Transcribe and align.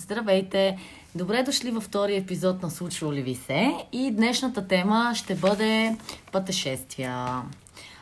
Здравейте! 0.00 0.78
Добре 1.14 1.42
дошли 1.42 1.70
във 1.70 1.84
втория 1.84 2.20
епизод 2.20 2.62
на 2.62 2.70
Случва 2.70 3.12
ли 3.12 3.22
ви 3.22 3.34
се? 3.34 3.74
И 3.92 4.10
днешната 4.10 4.68
тема 4.68 5.12
ще 5.14 5.34
бъде 5.34 5.96
пътешествия. 6.32 7.42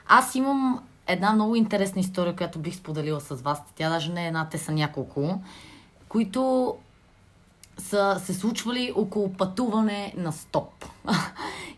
Аз 0.06 0.34
имам 0.34 0.82
една 1.06 1.32
много 1.32 1.56
интересна 1.56 2.00
история, 2.00 2.36
която 2.36 2.58
бих 2.58 2.74
споделила 2.74 3.20
с 3.20 3.34
вас. 3.34 3.62
Тя 3.74 3.90
даже 3.90 4.12
не 4.12 4.24
е 4.24 4.26
една, 4.26 4.48
те 4.48 4.58
са 4.58 4.72
няколко, 4.72 5.40
които 6.08 6.74
са 7.78 8.20
се 8.24 8.34
случвали 8.34 8.92
около 8.96 9.32
пътуване 9.32 10.14
на 10.16 10.32
стоп. 10.32 10.84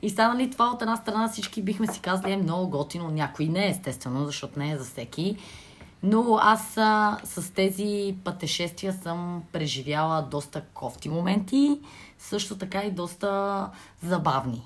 И 0.02 0.10
станали 0.10 0.50
това 0.50 0.70
от 0.70 0.82
една 0.82 0.96
страна 0.96 1.28
всички 1.28 1.62
бихме 1.62 1.86
си 1.86 2.00
казали 2.00 2.32
е 2.32 2.36
много 2.36 2.70
готино, 2.70 3.10
някой 3.10 3.46
не 3.46 3.68
естествено, 3.68 4.24
защото 4.26 4.58
не 4.58 4.70
е 4.70 4.78
за 4.78 4.84
всеки. 4.84 5.36
Но 6.02 6.38
аз 6.40 6.76
а, 6.76 7.18
с 7.24 7.54
тези 7.54 8.16
пътешествия 8.24 8.92
съм 8.92 9.42
преживяла 9.52 10.22
доста 10.22 10.62
кофти 10.74 11.08
моменти, 11.08 11.80
също 12.18 12.58
така 12.58 12.82
и 12.82 12.90
доста 12.90 13.70
забавни. 14.02 14.62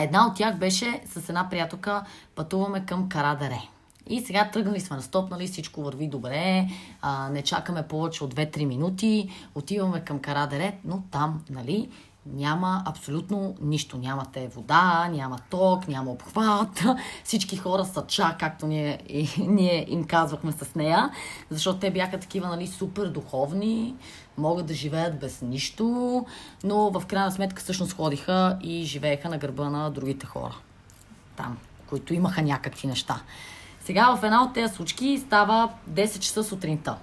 Една 0.00 0.26
от 0.26 0.36
тях 0.36 0.58
беше 0.58 1.00
с 1.06 1.28
една 1.28 1.48
приятелка 1.50 2.04
пътуваме 2.34 2.86
към 2.86 3.08
Карадаре. 3.08 3.60
И 4.06 4.20
сега 4.20 4.50
тръгнали 4.50 4.80
сме 4.80 4.96
на 4.96 5.02
стоп, 5.02 5.30
нали, 5.30 5.46
всичко 5.46 5.82
върви 5.82 6.08
добре, 6.08 6.68
а, 7.02 7.28
не 7.28 7.42
чакаме 7.42 7.88
повече 7.88 8.24
от 8.24 8.34
2-3 8.34 8.64
минути, 8.64 9.30
отиваме 9.54 10.00
към 10.00 10.18
Карадаре, 10.18 10.78
но 10.84 11.02
там, 11.10 11.44
нали, 11.50 11.88
няма 12.26 12.82
абсолютно 12.86 13.54
нищо. 13.60 13.98
Нямате 13.98 14.48
вода, 14.48 15.08
няма 15.12 15.38
ток, 15.50 15.88
няма 15.88 16.10
обхват. 16.10 16.84
Всички 17.24 17.56
хора 17.56 17.84
са 17.84 18.04
ча, 18.06 18.36
както 18.40 18.66
ние, 18.66 18.98
и, 19.08 19.28
ние 19.38 19.86
им 19.88 20.04
казвахме 20.04 20.52
с 20.52 20.74
нея, 20.74 21.10
защото 21.50 21.78
те 21.78 21.90
бяха 21.90 22.20
такива 22.20 22.48
нали, 22.48 22.66
супер 22.66 23.06
духовни, 23.06 23.94
могат 24.38 24.66
да 24.66 24.74
живеят 24.74 25.20
без 25.20 25.42
нищо, 25.42 26.26
но 26.64 26.90
в 26.90 27.06
крайна 27.06 27.32
сметка 27.32 27.62
всъщност 27.62 27.92
ходиха 27.92 28.58
и 28.62 28.82
живееха 28.82 29.28
на 29.28 29.38
гърба 29.38 29.70
на 29.70 29.90
другите 29.90 30.26
хора. 30.26 30.56
Там, 31.36 31.58
които 31.86 32.14
имаха 32.14 32.42
някакви 32.42 32.88
неща. 32.88 33.20
Сега 33.84 34.16
в 34.16 34.24
една 34.24 34.42
от 34.42 34.54
тези 34.54 34.74
случки 34.74 35.22
става 35.26 35.68
10 35.90 36.18
часа 36.18 36.44
сутринта. 36.44 36.96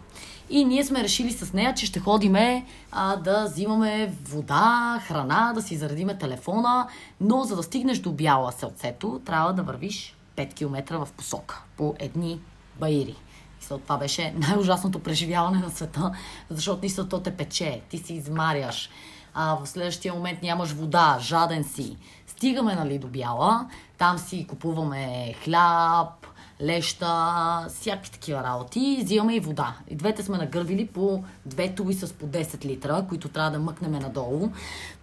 И 0.49 0.65
ние 0.65 0.85
сме 0.85 1.03
решили 1.03 1.31
с 1.31 1.53
нея, 1.53 1.73
че 1.73 1.85
ще 1.85 1.99
ходиме 1.99 2.65
а, 2.91 3.15
да 3.15 3.45
взимаме 3.45 4.13
вода, 4.23 5.01
храна, 5.07 5.51
да 5.55 5.61
си 5.61 5.77
заредиме 5.77 6.17
телефона, 6.17 6.88
но 7.21 7.43
за 7.43 7.55
да 7.55 7.63
стигнеш 7.63 7.99
до 7.99 8.11
бяла 8.11 8.51
селцето, 8.51 9.21
трябва 9.25 9.53
да 9.53 9.63
вървиш 9.63 10.15
5 10.38 10.53
км 10.53 10.97
в 11.05 11.11
посока 11.17 11.63
по 11.77 11.95
едни 11.99 12.39
баири. 12.79 13.16
И 13.61 13.67
това 13.67 13.97
беше 13.97 14.33
най-ужасното 14.38 14.99
преживяване 14.99 15.59
на 15.59 15.69
света, 15.69 16.11
защото 16.49 16.81
наистина 16.81 17.09
то 17.09 17.19
те 17.19 17.31
пече, 17.31 17.81
ти 17.89 17.97
си 17.97 18.13
измаряш, 18.13 18.89
а 19.33 19.55
в 19.55 19.67
следващия 19.67 20.13
момент 20.13 20.43
нямаш 20.43 20.71
вода, 20.71 21.17
жаден 21.21 21.63
си. 21.63 21.97
Стигаме 22.27 22.75
нали, 22.75 22.99
до 22.99 23.07
бяла, 23.07 23.69
там 23.97 24.17
си 24.17 24.47
купуваме 24.47 25.33
хляб, 25.43 26.20
леща, 26.61 27.65
всякакви 27.69 28.11
такива 28.11 28.43
работи. 28.43 28.99
Взимаме 29.03 29.35
и 29.35 29.39
вода. 29.39 29.75
И 29.87 29.95
двете 29.95 30.23
сме 30.23 30.37
нагърбили 30.37 30.87
по 30.87 31.23
две 31.45 31.75
туби 31.75 31.93
с 31.93 32.13
по 32.13 32.25
10 32.25 32.65
литра, 32.65 33.05
които 33.09 33.29
трябва 33.29 33.51
да 33.51 33.59
мъкнем 33.59 33.91
надолу 33.91 34.49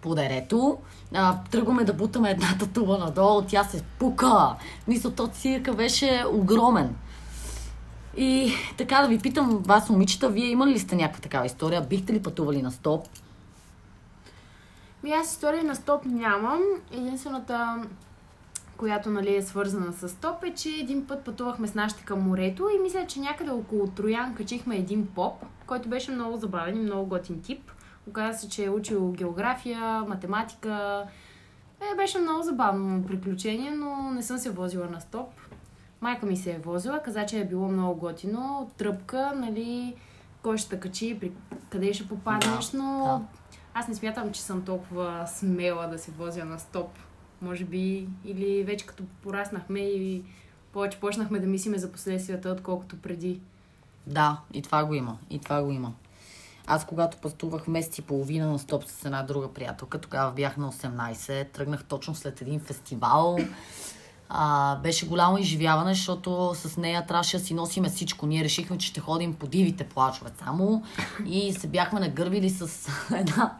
по 0.01 0.15
дерето. 0.15 0.77
А, 1.13 1.43
тръгваме 1.51 1.83
да 1.83 1.93
бутаме 1.93 2.31
едната 2.31 2.67
туба 2.67 2.97
надолу, 2.97 3.41
тя 3.41 3.63
се 3.63 3.83
пука. 3.99 4.55
Мисля, 4.87 5.11
то 5.11 5.27
цирка 5.27 5.73
беше 5.73 6.23
огромен. 6.31 6.95
И 8.17 8.53
така 8.77 9.01
да 9.01 9.07
ви 9.07 9.19
питам 9.19 9.57
вас, 9.57 9.89
момичета, 9.89 10.29
вие 10.29 10.45
имали 10.45 10.71
ли 10.71 10.79
сте 10.79 10.95
някаква 10.95 11.21
такава 11.21 11.45
история? 11.45 11.81
Бихте 11.81 12.13
ли 12.13 12.23
пътували 12.23 12.61
на 12.61 12.71
стоп? 12.71 13.07
Ми 15.03 15.11
аз 15.11 15.31
история 15.31 15.63
на 15.63 15.75
стоп 15.75 16.05
нямам. 16.05 16.61
Единствената 16.91 17.83
която 18.79 19.09
нали, 19.09 19.35
е 19.35 19.41
свързана 19.41 19.93
с 19.93 20.15
топ, 20.15 20.43
е, 20.43 20.53
че 20.53 20.69
един 20.69 21.07
път 21.07 21.25
пътувахме 21.25 21.67
с 21.67 21.75
нашите 21.75 22.05
към 22.05 22.21
морето 22.21 22.69
и 22.69 22.81
мисля, 22.81 23.05
че 23.07 23.19
някъде 23.19 23.51
около 23.51 23.87
Троян 23.87 24.35
качихме 24.35 24.77
един 24.77 25.07
поп, 25.07 25.45
който 25.65 25.89
беше 25.89 26.11
много 26.11 26.37
забавен 26.37 26.77
и 26.77 26.79
много 26.79 27.05
готин 27.05 27.41
тип. 27.41 27.71
Оказа 28.07 28.39
се, 28.39 28.49
че 28.49 28.65
е 28.65 28.69
учил 28.69 29.11
география, 29.11 30.05
математика. 30.07 31.03
Е, 31.81 31.95
беше 31.95 32.19
много 32.19 32.43
забавно 32.43 33.05
приключение, 33.05 33.71
но 33.71 34.11
не 34.11 34.23
съм 34.23 34.37
се 34.37 34.49
возила 34.49 34.87
на 34.87 35.01
стоп. 35.01 35.29
Майка 36.01 36.25
ми 36.25 36.37
се 36.37 36.51
е 36.51 36.59
возила, 36.59 37.03
каза, 37.03 37.25
че 37.25 37.39
е 37.39 37.47
било 37.47 37.67
много 37.67 37.99
готино. 37.99 38.71
Тръпка, 38.77 39.31
нали, 39.35 39.95
кой 40.41 40.57
ще 40.57 40.79
качи, 40.79 41.17
при 41.19 41.31
къде 41.69 41.93
ще 41.93 42.07
попаднеш, 42.07 42.71
но 42.71 43.03
да. 43.05 43.41
аз 43.73 43.87
не 43.87 43.95
смятам, 43.95 44.31
че 44.31 44.41
съм 44.41 44.61
толкова 44.61 45.27
смела 45.27 45.87
да 45.87 45.99
се 45.99 46.11
возя 46.11 46.45
на 46.45 46.59
стоп 46.59 46.89
може 47.41 47.65
би, 47.65 48.07
или 48.25 48.63
вече 48.63 48.85
като 48.85 49.03
пораснахме 49.23 49.79
и 49.79 50.23
повече 50.73 50.99
почнахме 50.99 51.39
да 51.39 51.47
мислиме 51.47 51.77
за 51.77 51.91
последствията, 51.91 52.49
отколкото 52.49 53.01
преди. 53.01 53.39
Да, 54.07 54.41
и 54.53 54.61
това 54.61 54.85
го 54.85 54.93
има. 54.93 55.17
И 55.29 55.39
това 55.39 55.63
го 55.63 55.71
има. 55.71 55.93
Аз 56.67 56.85
когато 56.85 57.17
пътувах 57.17 57.67
месец 57.67 57.97
и 57.97 58.01
половина 58.01 58.51
на 58.51 58.59
стоп 58.59 58.83
с 58.87 59.05
една 59.05 59.23
друга 59.23 59.53
приятелка, 59.53 60.01
тогава 60.01 60.31
бях 60.31 60.57
на 60.57 60.71
18, 60.71 61.51
тръгнах 61.51 61.83
точно 61.83 62.15
след 62.15 62.41
един 62.41 62.59
фестивал. 62.59 63.37
А, 64.29 64.75
беше 64.75 65.07
голямо 65.07 65.37
изживяване, 65.37 65.93
защото 65.93 66.51
с 66.55 66.77
нея 66.77 67.05
трябваше 67.07 67.37
да 67.37 67.43
си 67.43 67.53
носиме 67.53 67.89
всичко. 67.89 68.25
Ние 68.27 68.43
решихме, 68.43 68.77
че 68.77 68.87
ще 68.87 68.99
ходим 68.99 69.33
по 69.33 69.47
дивите 69.47 69.83
плачове 69.83 70.29
само 70.43 70.83
и 71.25 71.53
се 71.53 71.67
бяхме 71.67 71.99
нагърбили 71.99 72.49
с 72.49 72.89
една 73.15 73.57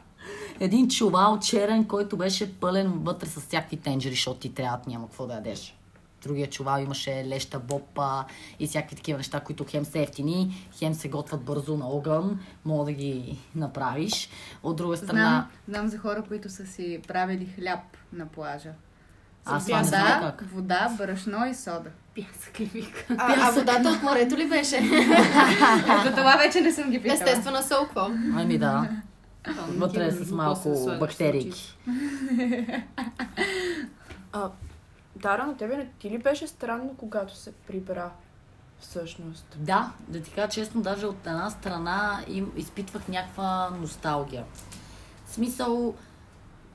един 0.59 0.89
чувал 0.89 1.39
черен, 1.39 1.85
който 1.85 2.17
беше 2.17 2.59
пълен 2.59 2.91
вътре 2.91 3.27
с 3.27 3.41
всякакви 3.41 3.77
тенджери, 3.77 4.13
защото 4.13 4.39
ти 4.39 4.53
трябва, 4.53 4.79
няма 4.87 5.07
какво 5.07 5.27
да 5.27 5.33
ядеш. 5.33 5.75
Другия 6.21 6.49
чувал 6.49 6.81
имаше 6.81 7.25
леща, 7.27 7.59
бопа 7.59 8.25
и 8.59 8.67
всякакви 8.67 8.95
такива 8.95 9.17
неща, 9.17 9.39
които 9.39 9.65
хем 9.69 9.85
са 9.85 9.99
ефтини, 9.99 10.69
хем 10.79 10.93
се 10.93 11.09
готвят 11.09 11.43
бързо 11.43 11.77
на 11.77 11.87
огън, 11.87 12.39
мога 12.65 12.85
да 12.85 12.91
ги 12.91 13.37
направиш. 13.55 14.29
От 14.63 14.75
друга 14.75 14.97
страна... 14.97 15.21
Знам, 15.21 15.47
знам 15.67 15.87
за 15.87 15.97
хора, 15.97 16.23
които 16.27 16.49
са 16.49 16.65
си 16.65 17.01
правили 17.07 17.45
хляб 17.45 17.79
на 18.13 18.25
плажа. 18.25 18.71
Аз 19.45 19.65
това 19.65 19.81
вода, 19.81 20.19
как. 20.21 20.49
вода, 20.53 20.95
брашно 20.97 21.45
и 21.45 21.55
сода. 21.55 21.89
Пясък 22.15 22.59
ли 22.59 22.65
вика? 22.65 23.05
А, 23.17 23.35
а 23.47 23.51
водата 23.51 23.89
от 23.89 24.03
морето 24.03 24.37
ли 24.37 24.49
беше? 24.49 24.81
За 26.05 26.11
това 26.15 26.35
вече 26.37 26.61
не 26.61 26.71
съм 26.71 26.89
ги 26.89 27.01
питала. 27.01 27.13
Естествено 27.13 27.63
сол, 27.63 27.85
какво? 27.85 28.09
Ами 28.35 28.57
да. 28.57 28.89
Вътре 29.67 30.05
е 30.05 30.11
с 30.11 30.31
малко 30.31 30.97
бактерии. 30.99 31.53
Дара, 35.15 35.45
на 35.47 35.57
тебе 35.57 35.77
не 35.77 35.89
ти 35.99 36.09
ли 36.09 36.17
беше 36.17 36.47
странно, 36.47 36.95
когато 36.97 37.35
се 37.35 37.51
прибра 37.51 38.11
всъщност? 38.79 39.57
Да, 39.59 39.91
да 40.07 40.21
ти 40.21 40.31
кажа 40.31 40.49
честно, 40.49 40.81
даже 40.81 41.05
от 41.05 41.27
една 41.27 41.49
страна 41.49 42.23
им 42.27 42.51
изпитвах 42.55 43.07
някаква 43.07 43.69
носталгия. 43.81 44.45
В 45.25 45.31
смисъл, 45.33 45.95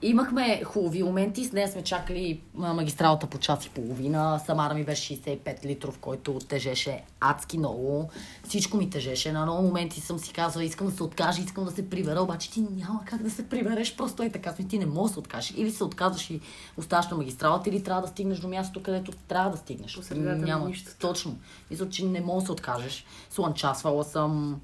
Имахме 0.06 0.62
хубави 0.64 1.02
моменти, 1.02 1.44
с 1.44 1.52
нея 1.52 1.68
сме 1.68 1.82
чакали 1.82 2.40
магистралата 2.54 3.26
по 3.26 3.38
час 3.38 3.66
и 3.66 3.70
половина. 3.70 4.40
Самара 4.46 4.74
ми 4.74 4.84
беше 4.84 5.16
65 5.16 5.64
литров, 5.64 5.98
който 5.98 6.38
тежеше 6.48 7.02
адски 7.20 7.58
много. 7.58 8.10
Всичко 8.48 8.76
ми 8.76 8.90
тежеше. 8.90 9.32
На 9.32 9.42
много 9.42 9.62
моменти 9.62 10.00
съм 10.00 10.18
си 10.18 10.32
казвала, 10.32 10.64
искам 10.64 10.86
да 10.86 10.92
се 10.92 11.02
откажа, 11.02 11.42
искам 11.42 11.64
да 11.64 11.70
се 11.70 11.90
прибера, 11.90 12.20
обаче 12.20 12.50
ти 12.50 12.60
няма 12.60 13.02
как 13.04 13.22
да 13.22 13.30
се 13.30 13.48
прибереш, 13.48 13.96
просто 13.96 14.22
е 14.22 14.30
така. 14.30 14.54
Ти 14.54 14.78
не 14.78 14.86
можеш 14.86 15.10
да 15.10 15.14
се 15.14 15.20
откажеш. 15.20 15.54
Или 15.56 15.70
се 15.70 15.84
отказваш 15.84 16.30
и 16.30 16.40
оставаш 16.76 17.08
на 17.08 17.16
магистралата, 17.16 17.70
или 17.70 17.82
трябва 17.82 18.02
да 18.02 18.08
стигнеш 18.08 18.38
до 18.38 18.48
мястото, 18.48 18.82
където 18.82 19.12
трябва 19.28 19.50
да 19.50 19.56
стигнеш. 19.56 19.98
Няма. 20.14 20.68
Нищо. 20.68 20.90
Точно. 21.00 21.38
Мисля, 21.70 21.88
че 21.88 22.04
не 22.04 22.20
мога 22.20 22.40
да 22.40 22.46
се 22.46 22.52
откажеш. 22.52 23.04
Слънчасвала 23.30 24.04
съм 24.04 24.60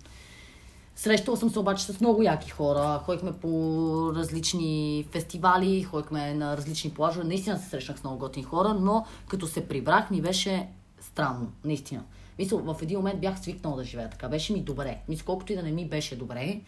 Срещала 1.00 1.37
съм 1.37 1.50
се 1.50 1.59
обаче 1.59 1.84
с 1.84 2.00
много 2.00 2.22
яки 2.22 2.50
хора. 2.50 3.00
Ходихме 3.05 3.32
по 3.32 4.12
различни 4.17 5.06
фестивали, 5.11 5.82
ходихме 5.82 6.35
на 6.35 6.56
различни 6.56 6.91
плажове. 6.91 7.25
Наистина 7.25 7.58
се 7.58 7.69
срещнах 7.69 7.99
с 7.99 8.05
много 8.05 8.19
готини 8.19 8.44
хора, 8.44 8.76
но 8.81 9.05
като 9.29 9.47
се 9.47 9.69
прибрах 9.69 10.11
ми 10.11 10.23
беше 10.23 10.69
странно. 11.00 11.52
Наистина. 11.64 12.02
Мисля, 12.38 12.58
в 12.58 12.76
един 12.82 12.99
момент 12.99 13.20
бях 13.20 13.41
свикнала 13.41 13.76
да 13.76 13.85
живея 13.85 14.11
така. 14.11 14.29
Беше 14.29 14.52
ми 14.52 14.61
добре. 14.61 14.99
Мисля, 15.08 15.25
колкото 15.26 15.52
и 15.52 15.56
да 15.56 15.62
не 15.62 15.70
ми 15.70 15.88
беше 15.88 16.17
добре, 16.17 16.61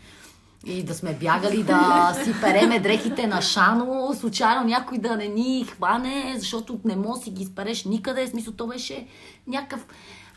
и 0.66 0.82
да 0.82 0.94
сме 0.94 1.14
бягали 1.14 1.62
да 1.62 2.12
си 2.24 2.34
переме 2.40 2.80
дрехите 2.80 3.26
на 3.26 3.42
шано, 3.42 4.14
случайно 4.20 4.64
някой 4.64 4.98
да 4.98 5.16
не 5.16 5.28
ни 5.28 5.64
хване, 5.64 6.34
защото 6.38 6.80
не 6.84 6.96
може 6.96 7.18
да 7.18 7.24
си 7.24 7.30
ги 7.30 7.42
изпереш 7.42 7.84
никъде. 7.84 8.26
Смисъл, 8.26 8.52
то 8.52 8.66
беше 8.66 9.06
някакъв 9.46 9.86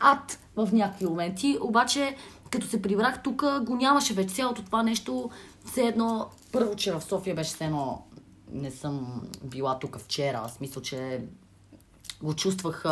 ад 0.00 0.38
в 0.56 0.68
някакви 0.72 1.06
моменти. 1.06 1.58
Обаче 1.60 2.16
като 2.50 2.66
се 2.66 2.82
прибрах 2.82 3.22
тук, 3.22 3.44
го 3.62 3.74
нямаше 3.74 4.14
вече 4.14 4.34
цялото 4.34 4.62
това 4.62 4.82
нещо. 4.82 5.30
Все 5.66 5.82
едно, 5.82 6.26
първо, 6.52 6.76
че 6.76 6.92
в 6.92 7.00
София 7.00 7.34
беше 7.34 7.50
все 7.50 7.64
едно, 7.64 8.02
не 8.52 8.70
съм 8.70 9.22
била 9.44 9.78
тук 9.78 9.98
вчера, 9.98 10.48
в 10.48 10.52
смисъл, 10.52 10.82
че 10.82 11.20
го 12.22 12.34
чувствах 12.34 12.82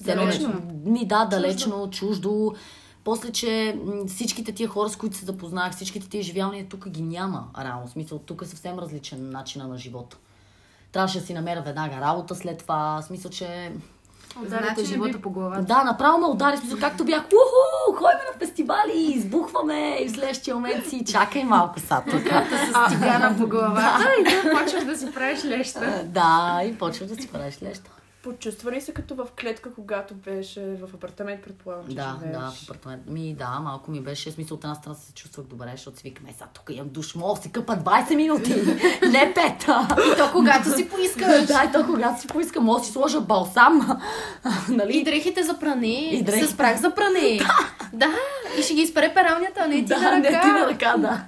далечно. 0.00 0.62
Ми 0.84 1.06
да, 1.06 1.24
далечно, 1.24 1.90
чуждо. 1.90 1.90
чуждо 1.90 2.54
После, 3.04 3.32
че 3.32 3.78
всичките 4.08 4.52
тия 4.52 4.68
хора, 4.68 4.88
с 4.88 4.96
които 4.96 5.16
се 5.16 5.24
запознах, 5.24 5.72
всичките 5.72 6.08
тия 6.08 6.22
живялния 6.22 6.68
тук 6.68 6.88
ги 6.88 7.02
няма, 7.02 7.48
реално. 7.58 7.88
Смисъл, 7.88 8.18
тук 8.18 8.42
е 8.42 8.46
съвсем 8.46 8.78
различен 8.78 9.30
начина 9.30 9.68
на 9.68 9.78
живота. 9.78 10.16
Трябваше 10.92 11.20
да 11.20 11.26
си 11.26 11.34
намеря 11.34 11.62
веднага 11.62 12.00
работа 12.00 12.34
след 12.34 12.58
това. 12.58 13.02
Смисъл, 13.02 13.30
че 13.30 13.72
Ударите 14.36 14.74
Значи 14.74 14.84
живота 14.84 15.10
би- 15.10 15.18
по 15.18 15.30
главата. 15.30 15.62
да, 15.62 15.84
направо 15.84 16.18
ме 16.18 16.26
удари, 16.26 16.56
смисъл, 16.56 16.78
както 16.80 17.04
бях, 17.04 17.22
уху, 17.24 17.96
ходим 17.96 18.18
на 18.32 18.38
фестивали, 18.38 18.92
избухваме 18.96 19.96
и 19.96 20.08
в 20.08 20.12
следващия 20.12 20.54
момент 20.54 20.86
си, 20.86 21.04
чакай 21.04 21.44
малко 21.44 21.80
са 21.80 22.02
тук. 22.02 22.22
С 22.22 22.90
тигана 22.90 23.34
по 23.38 23.46
главата 23.48 24.08
и 24.20 24.24
да 24.24 24.50
почваш 24.54 24.84
да 24.84 24.96
си 24.96 25.12
правиш 25.12 25.44
леща. 25.44 26.02
да, 26.04 26.60
и 26.64 26.74
почваш 26.74 27.08
да 27.08 27.16
си 27.16 27.28
правиш 27.28 27.54
леща. 27.62 27.90
Почувства 28.22 28.72
ли 28.72 28.80
се 28.80 28.92
като 28.94 29.14
в 29.14 29.26
клетка, 29.40 29.74
когато 29.74 30.14
беше 30.14 30.60
в 30.60 30.94
апартамент, 30.94 31.42
предполагам, 31.42 31.88
че 31.88 31.94
Да, 31.94 32.18
живееш? 32.20 32.36
да, 32.38 32.50
в 32.50 32.62
апартамент. 32.62 33.06
Ми, 33.06 33.34
да, 33.34 33.60
малко 33.62 33.90
ми 33.90 34.00
беше, 34.00 34.30
в 34.30 34.34
смисъл 34.34 34.56
от 34.56 34.64
една 34.64 34.74
страна 34.74 34.94
се 34.96 35.12
чувствах 35.12 35.46
добре, 35.46 35.68
защото 35.72 35.96
си 35.98 36.02
викаме, 36.04 36.32
сега 36.32 36.46
тук 36.54 36.70
имам 36.70 36.88
душ, 36.88 37.14
мога 37.14 37.40
си 37.40 37.52
къпа 37.52 37.76
20 37.76 38.14
минути, 38.14 38.54
не 39.02 39.34
5. 39.34 40.14
И 40.14 40.16
то 40.16 40.28
когато 40.32 40.76
си 40.76 40.88
поискаш. 40.88 41.46
да, 41.46 41.64
и 41.68 41.72
то 41.72 41.86
когато 41.86 42.20
си 42.20 42.26
поискам, 42.26 42.64
мога 42.64 42.80
да 42.80 42.86
си 42.86 42.92
сложа 42.92 43.20
балсам, 43.20 44.00
И 44.70 44.72
нали? 44.72 45.04
дрехите 45.04 45.42
за 45.42 45.58
пране. 45.58 46.08
И 46.12 46.22
дрехите. 46.22 46.46
С 46.46 46.56
прах 46.56 46.80
за 46.80 46.94
пране. 46.94 47.40
да. 47.92 48.08
И 48.58 48.62
ще 48.62 48.74
ги 48.74 48.80
изпере 48.80 49.14
пералнята, 49.14 49.60
а 49.60 49.66
не 49.66 49.74
ти 49.76 49.82
да, 49.82 50.00
на 50.00 50.18
не 50.18 50.28
ти 50.28 50.32
на 50.34 50.66
ръка. 50.66 50.68
ръка, 50.70 50.96
да. 50.98 51.24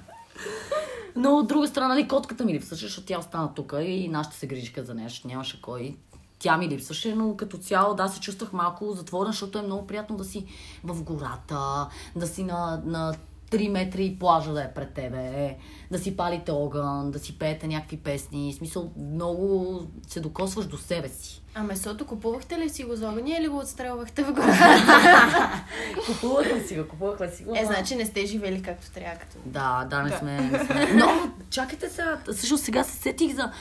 Но 1.17 1.37
от 1.37 1.47
друга 1.49 1.67
страна, 1.67 1.89
нали, 1.89 2.09
котката 2.09 2.45
ми 2.45 2.55
липсваше, 2.55 2.87
защото 2.87 3.07
тя 3.07 3.19
остана 3.19 3.55
тук 3.55 3.75
и 3.81 4.09
нашите 4.09 4.37
се 4.37 4.47
грижиха 4.47 4.85
за 4.85 4.95
нея, 4.95 5.09
защото 5.09 5.29
нямаше 5.29 5.63
кой. 5.63 5.97
Тя 6.39 6.57
ми 6.57 6.69
липсваше, 6.69 7.15
но 7.15 7.37
като 7.37 7.59
цяло, 7.59 7.95
да, 7.95 8.09
се 8.09 8.21
чувствах 8.21 8.53
малко 8.53 8.93
затворена, 8.93 9.33
защото 9.33 9.59
е 9.59 9.63
много 9.63 9.87
приятно 9.87 10.17
да 10.17 10.25
си 10.25 10.47
в 10.85 11.03
гората, 11.03 11.89
да 12.17 12.27
си 12.27 12.45
на, 12.45 12.83
на 12.85 13.15
3 13.55 13.69
метра 13.69 14.03
и 14.03 14.19
плажа 14.19 14.53
да 14.53 14.63
е 14.63 14.75
пред 14.75 14.95
тебе, 14.95 15.57
да 15.91 15.99
си 15.99 16.17
палите 16.17 16.53
огън, 16.53 17.11
да 17.11 17.19
си 17.19 17.39
пеете 17.39 17.67
някакви 17.67 17.97
песни. 17.97 18.53
В 18.53 18.57
смисъл, 18.57 18.93
много 18.97 19.81
се 20.09 20.21
докосваш 20.21 20.67
до 20.67 20.77
себе 20.77 21.09
си. 21.09 21.45
А 21.55 21.63
месото 21.63 22.07
купувахте 22.07 22.59
ли 22.59 22.69
си 22.69 22.85
го 22.85 22.97
за 22.97 23.09
огъня 23.09 23.37
или 23.41 23.49
го 23.49 23.59
отстрелвахте 23.59 24.25
в 24.25 24.33
гората? 24.33 25.65
Купувахме 26.07 26.61
си 26.61 26.77
го, 26.77 26.89
купувахме 26.89 27.31
си 27.31 27.45
го. 27.45 27.57
Е, 27.57 27.65
значи 27.65 27.97
не 27.97 28.07
сте 28.07 28.27
живели 28.27 28.63
както 28.63 28.91
трябва. 28.91 29.19
Като... 29.19 29.37
Да, 29.47 29.87
да, 29.91 30.03
не 30.03 30.11
сме. 30.11 30.41
Не 30.41 30.65
сме. 30.65 30.93
Но, 30.95 31.07
чакайте 31.51 31.89
сега. 31.89 32.19
Всъщност 32.33 32.65
сега 32.65 32.85
се 32.85 32.97
сетих 32.97 33.35
за 33.35 33.53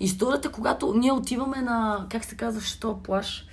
историята, 0.00 0.52
когато 0.52 0.94
ние 0.94 1.12
отиваме 1.12 1.62
на, 1.62 2.06
как 2.10 2.24
се 2.24 2.36
казваше, 2.36 2.80
то 2.80 3.02
плаш? 3.02 3.46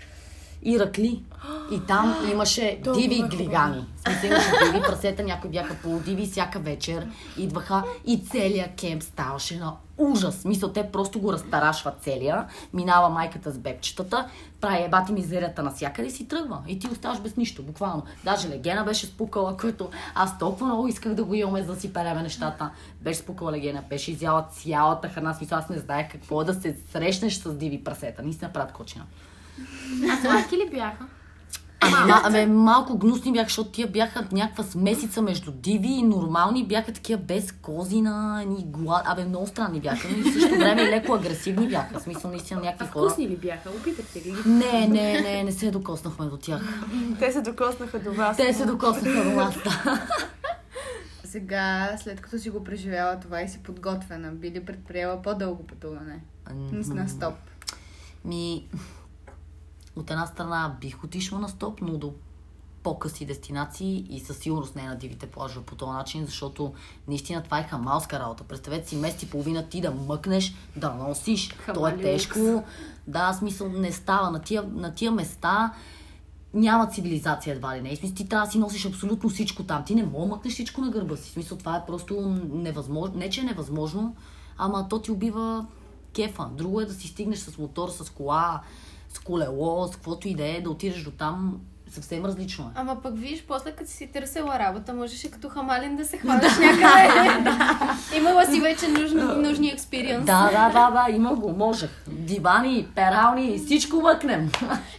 Иракли. 0.63 1.23
И 1.71 1.79
там 1.87 2.15
имаше 2.31 2.81
диви 2.93 3.21
глигани. 3.21 3.85
Смисъл 4.05 4.27
имаше 4.27 4.51
диви 4.65 4.81
прасета, 4.81 5.23
някои 5.23 5.49
бяха 5.49 5.75
полудиви, 5.75 6.27
всяка 6.27 6.59
вечер 6.59 7.07
идваха 7.37 7.83
и 8.05 8.23
целият 8.25 8.75
кемп 8.75 9.03
ставаше 9.03 9.59
на 9.59 9.73
ужас. 9.97 10.45
Мисъл, 10.45 10.69
те 10.69 10.91
просто 10.91 11.19
го 11.19 11.33
разтарашват 11.33 12.01
целия. 12.01 12.45
Минава 12.73 13.09
майката 13.09 13.51
с 13.51 13.57
бебчетата, 13.57 14.27
прави 14.61 14.83
ебати 14.83 15.11
мизерията 15.11 15.63
навсякъде 15.63 16.07
и 16.07 16.11
си 16.11 16.27
тръгва. 16.27 16.59
И 16.67 16.79
ти 16.79 16.87
оставаш 16.87 17.19
без 17.19 17.37
нищо, 17.37 17.63
буквално. 17.63 18.03
Даже 18.23 18.49
легена 18.49 18.83
беше 18.83 19.05
спукала, 19.05 19.57
което 19.57 19.89
аз 20.15 20.39
толкова 20.39 20.65
много 20.65 20.87
исках 20.87 21.13
да 21.13 21.23
го 21.23 21.33
имаме, 21.33 21.63
за 21.63 21.73
да 21.73 21.79
си 21.79 21.93
переме 21.93 22.23
нещата. 22.23 22.69
Беше 23.01 23.19
спукала 23.19 23.51
легена, 23.51 23.83
беше 23.89 24.11
изяла 24.11 24.45
цялата 24.51 25.09
храна. 25.09 25.33
Смисъл, 25.33 25.57
аз 25.57 25.69
не 25.69 25.77
знаех 25.77 26.11
какво 26.11 26.43
да 26.43 26.53
се 26.53 26.75
срещнеш 26.91 27.33
с 27.33 27.53
диви 27.53 27.83
прасета. 27.83 28.23
Наистина 28.23 28.53
правят 28.53 28.71
кочина. 28.71 29.05
А 30.11 30.21
сладки 30.21 30.57
ли 30.57 30.69
бяха? 30.71 31.05
Ами, 31.81 32.11
ма, 32.11 32.21
абе, 32.23 32.45
малко 32.45 32.97
гнусни 32.97 33.31
бяха, 33.31 33.45
защото 33.45 33.71
тия 33.71 33.87
бяха 33.87 34.27
някаква 34.31 34.63
смесица 34.63 35.21
между 35.21 35.51
диви 35.51 35.87
и 35.87 36.03
нормални, 36.03 36.67
бяха 36.67 36.93
такива 36.93 37.21
без 37.21 37.51
козина, 37.51 38.43
ни 38.47 38.65
глад... 38.65 39.01
Абе, 39.05 39.25
много 39.25 39.47
странни 39.47 39.79
бяха, 39.79 40.07
но 40.11 40.17
и 40.17 40.21
в 40.21 40.33
същото 40.33 40.55
време 40.59 40.83
леко 40.83 41.13
агресивни 41.13 41.67
бяха. 41.67 41.99
В 41.99 42.03
смисъл, 42.03 42.31
наистина 42.31 42.59
А 42.59 42.65
някакви 42.65 42.87
хора. 42.87 43.09
вкусни 43.09 43.27
ли 43.27 43.35
бяха? 43.35 43.69
Опитахте 43.69 44.19
ли? 44.19 44.33
Не, 44.45 44.87
не, 44.87 45.21
не, 45.21 45.43
не 45.43 45.51
се 45.51 45.71
докоснахме 45.71 46.25
до 46.25 46.37
тях. 46.37 46.61
Те 47.19 47.31
се 47.31 47.41
докоснаха 47.41 47.99
до 47.99 48.13
вас. 48.13 48.37
Те 48.37 48.53
се 48.53 48.65
докоснаха 48.65 49.23
до 49.23 49.35
да. 49.35 50.07
Сега, 51.23 51.95
след 52.03 52.21
като 52.21 52.39
си 52.39 52.49
го 52.49 52.63
преживяла 52.63 53.19
това 53.19 53.41
и 53.41 53.49
си 53.49 53.59
подготвена, 53.63 54.31
би 54.31 54.51
ли 54.51 54.65
предприела 54.65 55.21
по-дълго 55.21 55.67
пътуване? 55.67 56.19
На 56.71 57.09
стоп. 57.09 57.33
Ми, 58.25 58.67
от 59.99 60.11
една 60.11 60.27
страна 60.27 60.77
бих 60.81 61.03
отишла 61.03 61.39
на 61.39 61.49
стоп, 61.49 61.81
но 61.81 61.97
до 61.97 62.13
по-къси 62.83 63.25
дестинации 63.25 64.05
и 64.09 64.19
със 64.19 64.37
сигурност 64.37 64.75
не 64.75 64.83
на 64.83 64.95
дивите 64.95 65.27
плажове 65.27 65.65
по 65.65 65.75
този 65.75 65.91
начин, 65.91 66.25
защото 66.25 66.73
наистина 67.07 67.43
това 67.43 67.59
е 67.59 67.67
хамалска 67.67 68.19
работа. 68.19 68.43
Представете 68.43 68.89
си 68.89 68.95
месец 68.95 69.23
и 69.23 69.29
половина 69.29 69.69
ти 69.69 69.81
да 69.81 69.91
мъкнеш, 69.91 70.53
да 70.75 70.89
носиш. 70.89 71.49
То 71.49 71.53
е 71.55 71.73
Хамали 71.73 72.01
тежко. 72.01 72.63
Да, 73.07 73.33
смисъл 73.33 73.69
не 73.69 73.91
става. 73.91 74.31
На 74.31 74.39
тия, 74.39 74.63
на 74.63 74.93
тия 74.93 75.11
места 75.11 75.73
няма 76.53 76.87
цивилизация 76.87 77.55
едва 77.55 77.77
ли 77.77 77.81
не. 77.81 77.89
И 77.89 77.95
смисъл, 77.95 78.15
ти 78.15 78.29
трябва 78.29 78.45
да 78.45 78.51
си 78.51 78.59
носиш 78.59 78.85
абсолютно 78.85 79.29
всичко 79.29 79.63
там. 79.63 79.85
Ти 79.85 79.95
не 79.95 80.03
мога 80.03 80.25
да 80.25 80.35
мъкнеш 80.35 80.53
всичко 80.53 80.81
на 80.81 80.89
гърба 80.89 81.15
си. 81.15 81.29
В 81.29 81.33
смисъл, 81.33 81.57
това 81.57 81.77
е 81.77 81.85
просто 81.85 82.21
невъзможно. 82.51 83.17
Не, 83.17 83.29
че 83.29 83.41
е 83.41 83.43
невъзможно, 83.43 84.15
ама 84.57 84.87
то 84.89 85.01
ти 85.01 85.11
убива 85.11 85.65
кефа. 86.13 86.49
Друго 86.51 86.81
е 86.81 86.85
да 86.85 86.93
си 86.93 87.07
стигнеш 87.07 87.39
с 87.39 87.57
мотор, 87.57 87.89
с 87.89 88.09
кола, 88.09 88.61
с 89.09 89.19
колело, 89.19 89.87
с 89.87 89.91
каквото 89.91 90.27
и 90.27 90.35
да 90.35 90.47
е, 90.47 90.61
да 90.61 90.69
отидеш 90.69 91.03
до 91.03 91.11
там. 91.11 91.59
Съвсем 91.89 92.25
различно 92.25 92.65
е. 92.65 92.67
Ама 92.75 93.01
пък 93.01 93.17
виж, 93.17 93.43
после 93.47 93.71
като 93.71 93.91
си 93.91 94.07
търсила 94.07 94.59
работа, 94.59 94.93
можеше 94.93 95.31
като 95.31 95.49
хамален 95.49 95.95
да 95.95 96.05
се 96.05 96.17
хванеш 96.21 96.51
някъде. 96.57 97.49
Имала 98.17 98.45
си 98.45 98.61
вече 98.61 98.87
нужни, 98.87 99.21
нужни 99.21 99.69
експириенс. 99.69 100.25
Да, 100.25 100.49
да, 100.51 100.69
да, 100.69 100.91
да, 100.91 101.15
има 101.15 101.35
го, 101.35 101.51
можех. 101.51 101.89
Дивани, 102.07 102.87
перални, 102.95 103.59
всичко 103.59 103.95
мъкнем. 103.95 104.51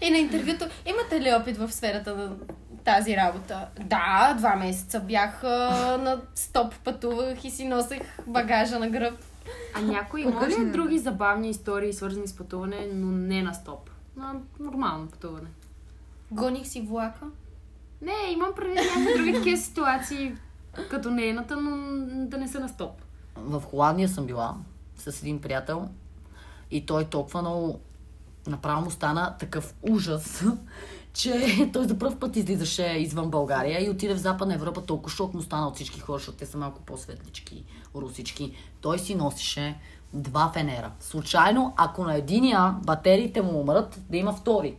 И 0.02 0.10
на 0.10 0.18
интервюто, 0.18 0.64
имате 0.86 1.20
ли 1.20 1.34
опит 1.34 1.56
в 1.56 1.72
сферата 1.72 2.16
на 2.16 2.30
тази 2.84 3.16
работа? 3.16 3.66
Да, 3.80 4.34
два 4.38 4.56
месеца 4.56 5.00
бях 5.00 5.42
на 5.42 6.20
стоп, 6.34 6.74
пътувах 6.84 7.44
и 7.44 7.50
си 7.50 7.64
носех 7.64 8.00
багажа 8.26 8.78
на 8.78 8.88
гръб. 8.88 9.14
А 9.74 9.80
някой 9.80 10.20
има 10.20 10.32
Покажи 10.32 10.60
ли 10.60 10.64
други 10.64 10.98
забавни 10.98 11.50
истории, 11.50 11.92
свързани 11.92 12.28
с 12.28 12.36
пътуване, 12.36 12.88
но 12.94 13.06
не 13.10 13.42
на 13.42 13.54
стоп? 13.54 13.90
На 14.20 14.34
нормално 14.60 15.08
пътуване. 15.08 15.48
Гоних 16.30 16.66
си 16.66 16.80
влака. 16.80 17.26
Не, 18.02 18.32
имам 18.32 18.50
предвид 18.56 18.76
някакви 18.76 19.14
други 19.16 19.32
такива 19.32 19.56
ситуации, 19.56 20.34
като 20.90 21.10
нейната, 21.10 21.56
но 21.56 21.76
да 22.26 22.38
не 22.38 22.48
са 22.48 22.60
на 22.60 22.68
стоп. 22.68 22.90
В 23.36 23.60
Холандия 23.60 24.08
съм 24.08 24.26
била 24.26 24.56
с 24.96 25.22
един 25.22 25.40
приятел 25.40 25.88
и 26.70 26.86
той 26.86 27.04
толкова 27.04 27.40
много 27.40 27.80
направо 28.46 28.84
му 28.84 28.90
стана 28.90 29.36
такъв 29.38 29.74
ужас, 29.82 30.44
че 31.12 31.70
той 31.72 31.88
за 31.88 31.98
първ 31.98 32.16
път 32.20 32.36
излизаше 32.36 32.96
извън 32.98 33.30
България 33.30 33.86
и 33.86 33.90
отиде 33.90 34.14
в 34.14 34.18
Западна 34.18 34.54
Европа. 34.54 34.82
Толкова 34.82 35.10
шок 35.10 35.34
му 35.34 35.42
стана 35.42 35.68
от 35.68 35.74
всички 35.74 36.00
хора, 36.00 36.18
защото 36.18 36.38
те 36.38 36.46
са 36.46 36.58
малко 36.58 36.82
по-светлички, 36.82 37.64
русички. 37.94 38.52
Той 38.80 38.98
си 38.98 39.14
носеше 39.14 39.78
два 40.12 40.50
фенера. 40.54 40.90
Случайно, 41.00 41.74
ако 41.76 42.04
на 42.04 42.16
единия 42.16 42.74
батериите 42.84 43.42
му 43.42 43.60
умрат, 43.60 44.00
да 44.10 44.16
има 44.16 44.32
втори. 44.32 44.76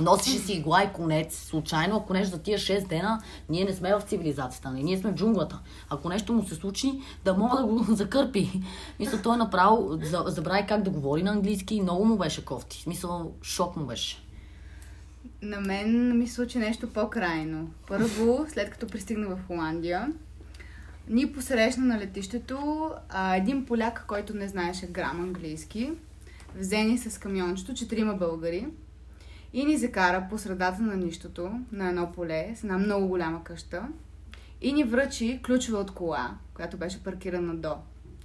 Носеше 0.00 0.38
си 0.38 0.52
игла 0.52 0.82
и 0.82 0.92
конец. 0.92 1.38
Случайно, 1.38 1.96
ако 1.96 2.12
нещо 2.12 2.36
за 2.36 2.42
тия 2.42 2.58
6 2.58 2.88
дена, 2.88 3.22
ние 3.48 3.64
не 3.64 3.72
сме 3.72 3.94
в 3.94 4.02
цивилизацията, 4.02 4.70
нали? 4.70 4.82
ние 4.82 4.98
сме 4.98 5.10
в 5.10 5.14
джунглата. 5.14 5.60
Ако 5.90 6.08
нещо 6.08 6.32
му 6.32 6.44
се 6.44 6.54
случи, 6.54 6.92
да 7.24 7.34
мога 7.34 7.56
да 7.56 7.66
го 7.66 7.84
закърпи. 7.88 8.62
Мисля, 9.00 9.22
той 9.22 9.36
направо 9.36 9.98
за- 10.02 10.24
забрави 10.26 10.66
как 10.68 10.82
да 10.82 10.90
говори 10.90 11.22
на 11.22 11.30
английски 11.30 11.74
и 11.74 11.82
много 11.82 12.04
му 12.04 12.16
беше 12.16 12.44
кофти. 12.44 12.82
Смисъл, 12.82 13.32
шок 13.42 13.76
му 13.76 13.84
беше. 13.86 14.22
На 15.42 15.60
мен 15.60 16.18
ми 16.18 16.26
се 16.28 16.34
случи 16.34 16.58
нещо 16.58 16.92
по-крайно. 16.92 17.70
Първо, 17.88 18.46
след 18.48 18.70
като 18.70 18.86
пристигнах 18.86 19.28
в 19.28 19.46
Холандия, 19.46 20.12
ни 21.08 21.32
посрещна 21.32 21.84
на 21.84 21.98
летището 21.98 22.90
а, 23.08 23.36
един 23.36 23.66
поляк, 23.66 24.04
който 24.08 24.36
не 24.36 24.48
знаеше 24.48 24.86
грам 24.86 25.20
английски. 25.20 25.92
Взе 26.56 26.84
ни 26.84 26.98
с 26.98 27.20
камиончето, 27.20 27.74
четирима 27.74 28.14
българи 28.14 28.66
и 29.52 29.64
ни 29.64 29.76
закара 29.76 30.26
по 30.30 30.38
средата 30.38 30.82
на 30.82 30.96
нищото, 30.96 31.60
на 31.72 31.88
едно 31.88 32.12
поле, 32.12 32.54
с 32.56 32.64
една 32.64 32.78
много 32.78 33.08
голяма 33.08 33.44
къща 33.44 33.88
и 34.60 34.72
ни 34.72 34.84
връчи 34.84 35.40
ключове 35.46 35.78
от 35.78 35.90
кола, 35.90 36.38
която 36.54 36.76
беше 36.76 37.04
паркирана 37.04 37.54
до 37.54 37.74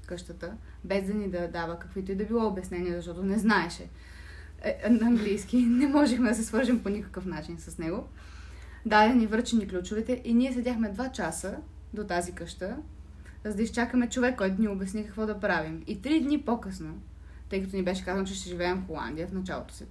къщата, 0.06 0.54
без 0.84 1.08
да 1.08 1.14
ни 1.14 1.30
да 1.30 1.48
дава 1.48 1.80
каквито 1.80 2.12
и 2.12 2.16
да 2.16 2.26
било 2.26 2.48
обяснения, 2.48 2.96
защото 2.96 3.24
не 3.24 3.40
знаеше 3.40 3.84
е, 4.62 4.90
на 4.90 5.08
английски. 5.08 5.58
Не 5.62 5.88
можехме 5.88 6.30
да 6.30 6.36
се 6.36 6.44
свържем 6.44 6.84
по 6.84 6.90
никакъв 6.90 7.26
начин 7.26 7.58
с 7.60 7.78
него. 7.78 8.08
Даде 8.86 9.14
ни 9.14 9.28
връчи 9.28 9.56
ни 9.56 9.68
ключовете 9.68 10.22
и 10.26 10.34
ние 10.34 10.54
седяхме 10.54 10.90
два 10.90 11.12
часа 11.12 11.58
до 11.94 12.04
тази 12.04 12.32
къща, 12.32 12.78
за 13.46 13.56
да 13.56 13.64
изчакаме 13.64 14.10
човек, 14.10 14.38
който 14.38 14.62
ни 14.62 14.68
обясни 14.68 15.06
какво 15.06 15.26
да 15.26 15.40
правим. 15.40 15.84
И 15.88 16.02
три 16.02 16.22
дни 16.22 16.42
по-късно, 16.42 17.02
тъй 17.50 17.64
като 17.64 17.76
ни 17.76 17.84
беше 17.84 18.06
казано, 18.06 18.28
че 18.28 18.34
ще 18.34 18.50
живеем 18.50 18.78
в 18.78 18.88
Холандия 18.88 19.28
в 19.28 19.34
началото 19.34 19.74
си, 19.74 19.86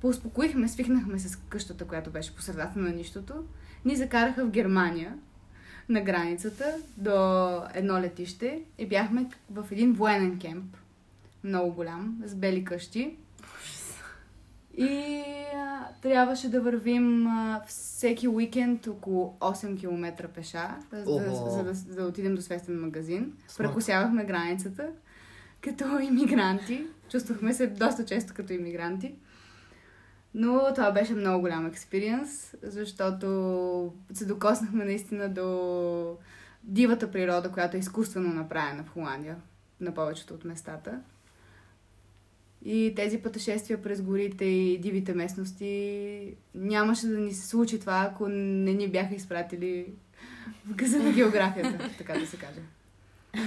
поуспокоихме, 0.00 0.68
свихнахме 0.68 1.18
се 1.18 1.28
с 1.28 1.36
къщата, 1.36 1.84
която 1.84 2.10
беше 2.10 2.36
по 2.36 2.42
средата 2.42 2.78
на 2.78 2.90
нищото, 2.90 3.44
ни 3.84 3.96
закараха 3.96 4.46
в 4.46 4.50
Германия 4.50 5.18
на 5.88 6.00
границата 6.00 6.76
до 6.96 7.62
едно 7.74 8.00
летище 8.00 8.62
и 8.78 8.86
бяхме 8.86 9.30
в 9.50 9.66
един 9.70 9.92
военен 9.92 10.38
кемп, 10.38 10.76
много 11.44 11.72
голям, 11.72 12.22
с 12.24 12.34
бели 12.34 12.64
къщи. 12.64 13.16
И 14.76 15.22
трябваше 16.02 16.50
да 16.50 16.60
вървим 16.60 17.26
а, 17.26 17.62
всеки 17.66 18.28
уикенд 18.28 18.86
около 18.86 19.36
8 19.40 19.80
км 19.80 20.28
пеша, 20.28 20.76
за 20.92 21.04
да, 21.04 21.34
за 21.50 21.64
да, 21.64 21.74
за 21.74 21.94
да 21.94 22.04
отидем 22.04 22.34
до 22.34 22.42
свестен 22.42 22.80
магазин. 22.80 23.32
Смърт. 23.48 23.68
Прекусявахме 23.68 24.24
границата 24.24 24.88
като 25.60 25.98
иммигранти. 25.98 26.86
Чувствахме 27.08 27.54
се 27.54 27.66
доста 27.66 28.04
често 28.04 28.34
като 28.34 28.52
иммигранти. 28.52 29.14
Но 30.34 30.60
това 30.74 30.92
беше 30.92 31.14
много 31.14 31.40
голям 31.40 31.66
експириенс, 31.66 32.54
защото 32.62 33.92
се 34.12 34.26
докоснахме 34.26 34.84
наистина 34.84 35.28
до 35.28 36.16
дивата 36.64 37.10
природа, 37.10 37.52
която 37.52 37.76
е 37.76 37.80
изкуствено 37.80 38.32
направена 38.32 38.84
в 38.84 38.88
Холандия, 38.88 39.36
на 39.80 39.94
повечето 39.94 40.34
от 40.34 40.44
местата. 40.44 41.00
И 42.64 42.92
тези 42.96 43.18
пътешествия 43.18 43.82
през 43.82 44.02
горите 44.02 44.44
и 44.44 44.78
дивите 44.78 45.14
местности 45.14 46.34
нямаше 46.54 47.06
да 47.06 47.18
ни 47.18 47.32
се 47.32 47.46
случи 47.46 47.80
това, 47.80 48.08
ако 48.10 48.28
не 48.28 48.72
ни 48.72 48.88
бяха 48.88 49.14
изпратили 49.14 49.86
в 50.66 50.74
гъза 50.74 50.98
на 50.98 51.12
географията, 51.12 51.90
така 51.98 52.18
да 52.18 52.26
се 52.26 52.36
каже. 52.36 52.60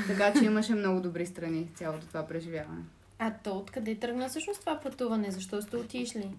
Така 0.07 0.33
че 0.33 0.45
имаше 0.45 0.75
много 0.75 1.01
добри 1.01 1.25
страни 1.25 1.67
цялото 1.75 2.07
това 2.07 2.27
преживяване. 2.27 2.81
А 3.19 3.33
то 3.43 3.57
откъде 3.57 3.95
тръгна 3.95 4.29
всъщност 4.29 4.59
това 4.59 4.79
пътуване? 4.79 5.31
Защо 5.31 5.61
сте 5.61 5.77
отишли? 5.77 6.35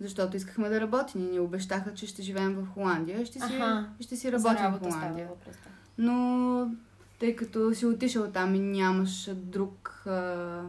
Защото 0.00 0.36
искахме 0.36 0.68
да 0.68 0.80
работим 0.80 1.30
ни 1.30 1.40
обещаха, 1.40 1.94
че 1.94 2.06
ще 2.06 2.22
живеем 2.22 2.54
в 2.54 2.66
Холандия 2.66 3.26
ще 3.26 3.38
си, 3.38 3.54
Аха. 3.54 3.88
ще 4.00 4.16
си 4.16 4.32
работим 4.32 4.66
в 4.72 4.78
Холандия. 4.78 5.28
Но 5.98 6.70
тъй 7.18 7.36
като 7.36 7.74
си 7.74 7.86
отишъл 7.86 8.30
там 8.30 8.54
и 8.54 8.58
нямаш 8.58 9.30
друг, 9.34 10.02
а, 10.06 10.62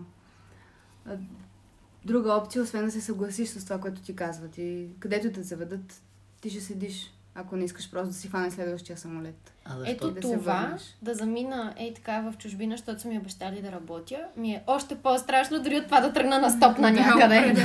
друга 2.06 2.34
опция, 2.34 2.64
освен 2.64 2.86
да 2.86 2.92
се 2.92 3.02
съгласиш 3.02 3.50
с 3.50 3.64
това, 3.64 3.80
което 3.80 4.02
ти 4.02 4.16
казват. 4.16 4.58
И 4.58 4.88
където 5.00 5.28
да 5.28 5.34
те 5.34 5.44
заведат, 5.44 6.02
ти 6.42 6.50
ще 6.50 6.62
седиш, 6.62 7.14
ако 7.36 7.56
не 7.56 7.66
искаш 7.66 7.92
просто 7.92 8.08
да 8.08 8.14
си 8.14 8.28
хване 8.28 8.52
следващия 8.52 8.98
самолет. 8.98 9.54
А 9.66 9.78
защо? 9.78 9.92
Ето 9.92 10.12
да 10.12 10.28
се 10.28 10.38
това, 10.38 10.62
върнеш. 10.62 10.98
да 11.02 11.14
замина 11.14 11.74
ей 11.78 11.94
така 11.94 12.22
в 12.22 12.38
чужбина, 12.38 12.78
защото 12.78 13.02
са 13.02 13.08
ми 13.08 13.18
обещали 13.18 13.62
да 13.62 13.72
работя, 13.72 14.18
ми 14.38 14.52
е 14.52 14.64
още 14.68 14.96
по-страшно 14.96 15.64
дори 15.64 15.78
от 15.78 15.86
това 15.86 16.02
да 16.02 16.14
тръгна 16.14 16.40
на 16.40 16.50
стоп 16.50 16.78
на 16.78 16.92
някъде. 16.92 17.54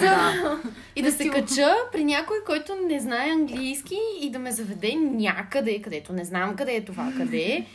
Да. 0.00 0.60
И 0.96 1.02
да 1.02 1.12
се 1.12 1.28
кача 1.28 1.74
при 1.92 2.04
някой, 2.04 2.36
който 2.46 2.74
не 2.88 3.00
знае 3.00 3.30
английски 3.30 3.98
и 4.20 4.30
да 4.30 4.38
ме 4.38 4.52
заведе 4.52 4.94
някъде, 4.94 5.82
където 5.82 6.12
не 6.12 6.24
знам 6.24 6.56
къде 6.56 6.74
е 6.74 6.84
това, 6.84 7.12
къде 7.16 7.42
е. 7.42 7.66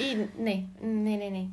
И 0.00 0.16
не, 0.38 0.66
не, 0.82 1.16
не, 1.16 1.30
не. 1.30 1.48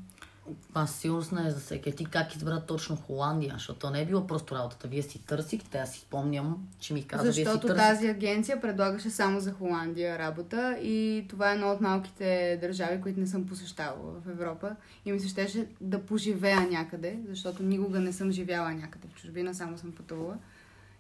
Аз 0.74 0.96
сигурно 0.96 1.24
не 1.32 1.48
е 1.48 1.52
за 1.52 1.60
всеки. 1.60 1.92
Ти 1.92 2.06
как 2.06 2.36
избра 2.36 2.60
точно 2.60 2.96
Холандия? 2.96 3.54
Защото 3.54 3.90
не 3.90 4.02
е 4.02 4.06
било 4.06 4.28
просто 4.28 4.56
работата. 4.56 4.88
Вие 4.88 5.02
си 5.02 5.26
търсихте, 5.26 5.78
аз 5.78 5.94
си 5.94 6.00
спомням, 6.00 6.68
че 6.80 6.94
ми 6.94 7.08
каза, 7.08 7.24
вие 7.24 7.34
си 7.34 7.44
Защото 7.44 7.68
търсихте. 7.68 7.90
тази 7.90 8.08
агенция 8.08 8.62
предлагаше 8.62 9.10
само 9.10 9.40
за 9.40 9.52
Холандия 9.52 10.20
работа 10.20 10.78
и 10.82 11.26
това 11.30 11.52
е 11.52 11.54
едно 11.54 11.72
от 11.72 11.82
малките 11.82 12.58
държави, 12.62 13.02
които 13.02 13.20
не 13.20 13.28
съм 13.28 13.46
посещавала 13.46 14.12
в 14.26 14.30
Европа. 14.30 14.76
И 15.06 15.12
ми 15.12 15.20
се 15.20 15.28
щеше 15.28 15.68
да 15.82 16.06
поживея 16.06 16.68
някъде, 16.72 17.20
защото 17.30 17.64
никога 17.64 18.00
не 18.00 18.14
съм 18.14 18.32
живяла 18.32 18.72
някъде 18.74 19.08
в 19.08 19.22
чужбина, 19.22 19.54
само 19.56 19.78
съм 19.78 19.92
пътувала. 19.92 20.38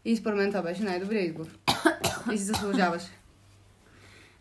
И 0.05 0.17
според 0.17 0.37
мен 0.37 0.49
това 0.49 0.61
беше 0.61 0.83
най-добрият 0.83 1.27
избор. 1.27 1.45
И 2.33 2.37
си 2.37 2.43
заслужаваше. 2.43 3.11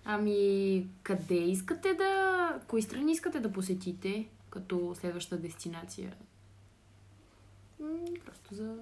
Ами, 0.05 0.87
къде 1.03 1.35
искате 1.35 1.95
да... 1.95 2.35
Кои 2.69 2.83
страни 2.83 3.13
искате 3.13 3.41
да 3.41 3.53
посетите 3.53 4.27
като 4.55 4.95
следваща 5.01 5.39
дестинация? 5.39 6.15
М, 7.81 7.89
просто 8.25 8.55
за 8.55 8.77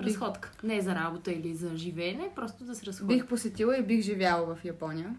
разходка. 0.00 0.52
Не 0.62 0.80
за 0.80 0.94
работа 0.94 1.32
или 1.32 1.54
за 1.54 1.76
живеене, 1.76 2.30
просто 2.34 2.64
да 2.64 2.74
се 2.74 2.86
разходи. 2.86 3.14
Бих 3.14 3.26
посетила 3.26 3.78
и 3.78 3.82
бих 3.82 4.00
живяла 4.04 4.54
в 4.54 4.64
Япония. 4.64 5.16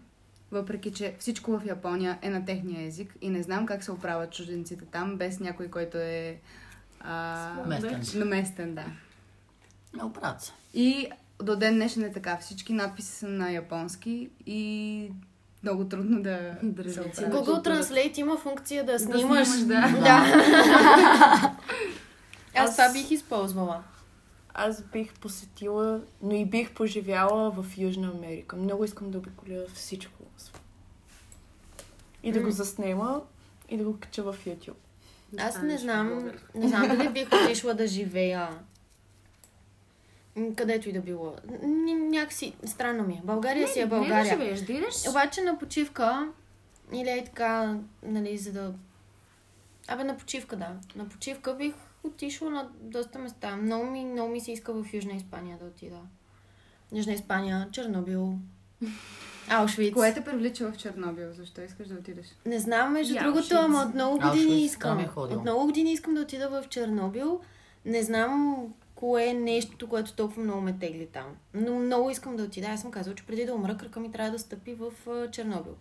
Въпреки, 0.50 0.92
че 0.92 1.16
всичко 1.18 1.58
в 1.58 1.66
Япония 1.66 2.18
е 2.22 2.30
на 2.30 2.44
техния 2.44 2.86
език 2.86 3.16
и 3.20 3.30
не 3.30 3.42
знам 3.42 3.66
как 3.66 3.84
се 3.84 3.92
оправят 3.92 4.32
чужденците 4.32 4.84
там, 4.84 5.16
без 5.16 5.40
някой, 5.40 5.68
който 5.68 5.98
е 5.98 6.40
а, 7.00 7.64
Местен. 7.66 8.18
наместен, 8.18 8.74
да. 8.74 8.84
Не 9.96 10.04
оправят 10.04 10.42
се. 10.42 10.52
И 10.74 11.10
до 11.42 11.56
ден 11.56 11.74
днешен 11.74 12.02
е 12.04 12.12
така. 12.12 12.36
Всички 12.36 12.72
надписи 12.72 13.12
са 13.12 13.28
на 13.28 13.50
японски 13.50 14.30
и 14.46 15.10
много 15.64 15.84
трудно 15.84 16.22
да, 16.22 16.54
Да 16.62 16.92
се. 16.92 17.00
Google 17.00 17.64
Translate 17.64 18.18
има 18.18 18.36
функция 18.36 18.84
да 18.84 18.92
Да 18.92 18.98
снимаш. 18.98 19.48
снимаш, 19.48 19.60
да. 19.60 20.00
да. 20.00 21.56
Аз 22.54 22.76
това 22.76 22.92
бих 22.92 23.10
използвала. 23.10 23.82
Аз 24.54 24.82
бих 24.82 25.14
посетила, 25.14 26.00
но 26.22 26.34
и 26.34 26.44
бих 26.44 26.70
поживяла 26.70 27.50
в 27.50 27.66
Южна 27.78 28.12
Америка. 28.14 28.56
Много 28.56 28.84
искам 28.84 29.10
да 29.10 29.18
обиколя 29.18 29.64
всичко. 29.74 30.12
И 32.22 32.32
да 32.32 32.40
го 32.40 32.50
заснема 32.50 33.20
и 33.68 33.76
да 33.76 33.84
го 33.84 33.96
кача 34.00 34.22
в 34.22 34.36
YouTube. 34.46 34.74
Аз 35.38 35.62
не 35.62 35.78
знам, 35.78 36.30
не 36.54 36.68
знам 36.68 36.88
дали 36.88 37.08
бих 37.08 37.28
отишла 37.32 37.74
да 37.74 37.86
живея 37.86 38.48
където 40.56 40.88
и 40.88 40.92
да 40.92 41.00
било. 41.00 41.34
Някакси 42.10 42.54
странно 42.64 43.04
ми 43.04 43.14
е. 43.14 43.20
България 43.24 43.68
си 43.68 43.78
е 43.80 43.84
Не 43.84 43.88
да 43.88 43.96
България. 43.96 44.32
живееш, 44.32 44.60
да 44.60 44.72
идеш. 44.72 45.08
Обаче 45.08 45.40
на 45.42 45.58
почивка, 45.58 46.28
или 46.92 47.08
е 47.08 47.24
така, 47.24 47.78
нали, 48.02 48.38
за 48.38 48.52
да... 48.52 48.72
Абе, 49.88 50.04
на 50.04 50.16
почивка, 50.16 50.56
да. 50.56 50.68
На 50.96 51.08
почивка 51.08 51.54
бих 51.54 51.74
отишла 52.04 52.50
на 52.50 52.68
доста 52.80 53.18
места. 53.18 53.56
Много 53.56 53.84
ми, 53.84 54.04
много 54.04 54.32
ми 54.32 54.40
се 54.40 54.52
иска 54.52 54.72
в 54.72 54.94
Южна 54.94 55.12
Испания 55.12 55.58
да 55.58 55.64
отида. 55.64 55.98
Южна 56.92 57.12
Испания, 57.12 57.68
Чернобил, 57.72 58.38
Аушвиц. 59.48 59.94
Кое 59.94 60.14
те 60.14 60.24
привлича 60.24 60.72
в 60.72 60.76
Чернобил? 60.76 61.32
Защо 61.32 61.62
искаш 61.62 61.88
да 61.88 61.94
отидеш? 61.94 62.26
Не 62.46 62.58
знам, 62.58 62.92
между 62.92 63.14
другото, 63.14 63.54
ама 63.54 63.84
от 63.88 63.94
много 63.94 64.18
години 64.18 64.44
Аушвиц, 64.44 64.70
искам. 64.72 64.98
там 64.98 65.30
е. 65.30 65.34
От 65.34 65.42
много 65.42 65.66
години 65.66 65.92
искам 65.92 66.14
да 66.14 66.20
отида 66.20 66.48
в 66.48 66.68
Чернобил. 66.68 67.40
Не 67.84 68.02
знам 68.02 68.66
кое 69.04 69.26
е 69.26 69.34
нещото, 69.34 69.88
което 69.88 70.12
толкова 70.12 70.42
много 70.42 70.60
ме 70.60 70.78
тегли 70.78 71.06
там. 71.06 71.36
Но 71.54 71.78
много 71.78 72.10
искам 72.10 72.36
да 72.36 72.42
отида. 72.42 72.66
Аз 72.66 72.80
съм 72.80 72.90
казала, 72.90 73.16
че 73.16 73.26
преди 73.26 73.44
да 73.44 73.54
умра, 73.54 73.76
кръка 73.76 74.00
ми 74.00 74.12
трябва 74.12 74.30
да 74.30 74.38
стъпи 74.38 74.74
в 74.74 74.92
а, 75.08 75.30
Чернобил. 75.30 75.74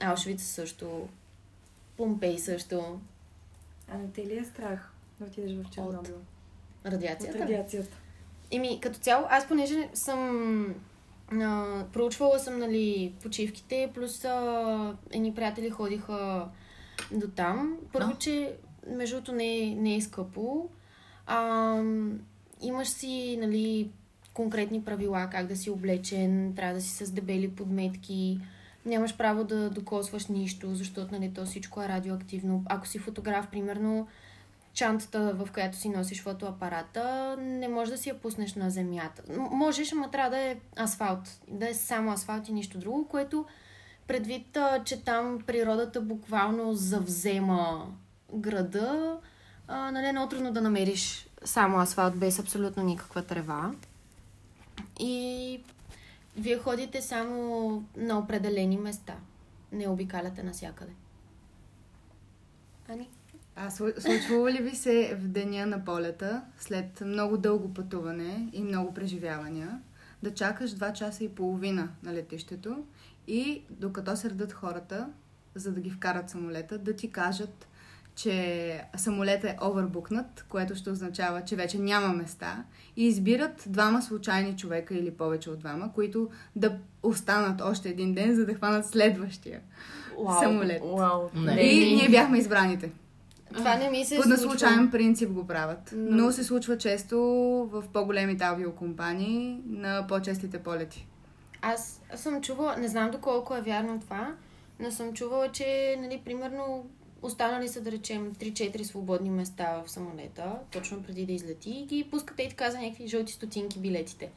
Аушвиц 0.00 0.42
също. 0.42 1.08
Помпей 1.96 2.38
също. 2.38 3.00
А 3.88 3.98
не 3.98 4.08
те 4.08 4.26
ли 4.26 4.38
е 4.38 4.44
страх 4.44 4.92
да 5.20 5.26
отидеш 5.26 5.52
в 5.52 5.70
Чернобил? 5.70 6.16
Радиацията. 6.86 7.38
радиацията. 7.38 7.96
Еми, 8.50 8.80
като 8.80 8.98
цяло, 8.98 9.26
аз 9.30 9.48
понеже 9.48 9.88
съм 9.94 10.74
а, 11.32 11.84
проучвала 11.92 12.38
съм, 12.38 12.58
нали, 12.58 13.14
почивките, 13.22 13.90
плюс 13.94 14.24
а, 14.24 14.96
едни 15.10 15.34
приятели 15.34 15.70
ходиха 15.70 16.48
до 17.12 17.28
там. 17.28 17.78
Първо, 17.92 18.10
Да. 18.10 18.18
че 18.18 18.56
между 18.86 19.16
другото 19.16 19.32
не, 19.32 19.58
е- 19.58 19.74
не 19.74 19.96
е 19.96 20.00
скъпо. 20.00 20.68
А, 21.26 21.82
имаш 22.62 22.88
си, 22.88 23.38
нали, 23.40 23.90
конкретни 24.34 24.84
правила, 24.84 25.28
как 25.30 25.46
да 25.46 25.56
си 25.56 25.70
облечен, 25.70 26.52
трябва 26.56 26.74
да 26.74 26.80
си 26.80 27.04
с 27.04 27.10
дебели 27.10 27.50
подметки, 27.50 28.40
нямаш 28.86 29.16
право 29.16 29.44
да 29.44 29.70
докосваш 29.70 30.26
нищо, 30.26 30.74
защото, 30.74 31.14
нали, 31.14 31.32
то 31.34 31.46
всичко 31.46 31.82
е 31.82 31.88
радиоактивно. 31.88 32.62
Ако 32.66 32.86
си 32.86 32.98
фотограф, 32.98 33.46
примерно, 33.50 34.06
чантата, 34.72 35.34
в 35.34 35.48
която 35.52 35.76
си 35.76 35.88
носиш 35.88 36.22
фотоапарата, 36.22 37.36
не 37.40 37.68
можеш 37.68 37.92
да 37.92 37.98
си 37.98 38.08
я 38.08 38.18
пуснеш 38.18 38.54
на 38.54 38.70
земята. 38.70 39.22
Можеш, 39.38 39.92
ама 39.92 40.10
трябва 40.10 40.30
да 40.30 40.38
е 40.38 40.56
асфалт. 40.78 41.40
Да 41.48 41.68
е 41.68 41.74
само 41.74 42.10
асфалт 42.10 42.48
и 42.48 42.52
нищо 42.52 42.78
друго, 42.78 43.08
което 43.08 43.44
предвид, 44.06 44.58
че 44.84 45.04
там 45.04 45.38
природата 45.46 46.00
буквално 46.00 46.74
завзема 46.74 47.86
града, 48.34 49.18
а, 49.68 49.90
нали, 49.90 50.06
е 50.06 50.28
трудно 50.28 50.52
да 50.52 50.60
намериш 50.60 51.28
само 51.44 51.78
асфалт 51.78 52.16
без 52.16 52.38
абсолютно 52.38 52.82
никаква 52.84 53.22
трева. 53.22 53.74
И 55.00 55.60
вие 56.36 56.58
ходите 56.58 57.02
само 57.02 57.84
на 57.96 58.18
определени 58.18 58.78
места. 58.78 59.14
Не 59.72 59.88
обикаляте 59.88 60.42
навсякъде. 60.42 60.92
Ани? 62.88 63.08
А 63.56 63.70
слу- 63.70 64.00
случвало 64.00 64.48
ли 64.48 64.62
ви 64.62 64.76
се 64.76 65.16
в 65.20 65.28
деня 65.28 65.66
на 65.66 65.84
полета, 65.84 66.42
след 66.58 67.00
много 67.00 67.36
дълго 67.36 67.74
пътуване 67.74 68.48
и 68.52 68.62
много 68.62 68.94
преживявания, 68.94 69.80
да 70.22 70.34
чакаш 70.34 70.70
2 70.70 70.92
часа 70.92 71.24
и 71.24 71.28
половина 71.28 71.88
на 72.02 72.12
летището 72.12 72.84
и 73.26 73.62
докато 73.70 74.16
се 74.16 74.30
редат 74.30 74.52
хората, 74.52 75.08
за 75.54 75.72
да 75.72 75.80
ги 75.80 75.90
вкарат 75.90 76.30
самолета, 76.30 76.78
да 76.78 76.96
ти 76.96 77.10
кажат, 77.10 77.66
че 78.14 78.84
самолетът 78.96 79.50
е 79.50 79.56
овербукнат, 79.62 80.44
което 80.48 80.74
ще 80.74 80.90
означава, 80.90 81.44
че 81.44 81.56
вече 81.56 81.78
няма 81.78 82.08
места 82.08 82.64
и 82.96 83.06
избират 83.06 83.64
двама 83.66 84.02
случайни 84.02 84.56
човека 84.56 84.94
или 84.94 85.10
повече 85.10 85.50
от 85.50 85.58
двама, 85.58 85.92
които 85.92 86.28
да 86.56 86.72
останат 87.02 87.60
още 87.60 87.88
един 87.88 88.14
ден, 88.14 88.34
за 88.34 88.46
да 88.46 88.54
хванат 88.54 88.86
следващия 88.86 89.60
Уау, 90.16 90.42
самолет. 90.42 90.82
Уау. 90.84 91.20
Не. 91.34 91.62
И 91.62 91.94
ние 91.94 92.08
бяхме 92.08 92.38
избраните. 92.38 92.90
Това 93.54 93.74
не 93.76 93.90
ми 93.90 94.04
се 94.04 94.16
По 94.16 94.28
на 94.28 94.38
случайен 94.38 94.90
принцип 94.90 95.30
го 95.30 95.46
правят. 95.46 95.92
Но- 95.96 96.24
Но 96.24 96.32
се 96.32 96.44
случва 96.44 96.78
често 96.78 97.18
в 97.72 97.84
по-големите 97.92 98.44
авиокомпании 98.44 99.60
на 99.66 100.06
по-честите 100.06 100.58
полети. 100.58 101.06
Аз 101.62 102.00
съм 102.14 102.42
чувала, 102.42 102.76
не 102.76 102.88
знам 102.88 103.10
доколко 103.10 103.56
е 103.56 103.60
вярно 103.60 104.00
това, 104.00 104.34
но 104.80 104.90
съм 104.90 105.12
чувала, 105.12 105.48
че, 105.48 105.96
нали, 106.00 106.20
примерно, 106.24 106.86
останали 107.22 107.68
са, 107.68 107.80
да 107.80 107.92
речем, 107.92 108.34
3-4 108.34 108.82
свободни 108.82 109.30
места 109.30 109.82
в 109.84 109.90
самолета, 109.90 110.58
точно 110.72 111.02
преди 111.02 111.26
да 111.26 111.32
излети, 111.32 111.70
и 111.70 111.86
ги 111.86 112.08
пускате 112.10 112.42
и 112.42 112.48
така 112.48 112.70
за 112.70 112.78
някакви 112.78 113.08
жълти 113.08 113.32
стотинки 113.32 113.78
билетите. 113.78 114.30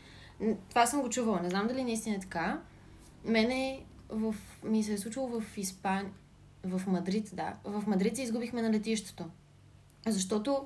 Това 0.70 0.86
съм 0.86 1.01
го 1.01 1.10
чувала. 1.10 1.42
Не 1.42 1.50
знам 1.50 1.68
дали 1.68 1.84
наистина 1.84 2.15
е 2.15 2.20
така. 2.20 2.62
Мене 3.25 3.84
в, 4.10 4.36
ми 4.63 4.84
се 4.84 4.94
е 4.94 4.98
случило 4.98 5.27
в 5.27 5.58
Испания, 5.58 6.12
в 6.63 6.82
Мадрид, 6.88 7.30
да. 7.34 7.56
В 7.63 7.88
Мадрид 7.88 8.15
се 8.15 8.24
изгубихме 8.24 8.62
на 8.62 8.72
летището. 8.72 9.25
Защото 10.08 10.65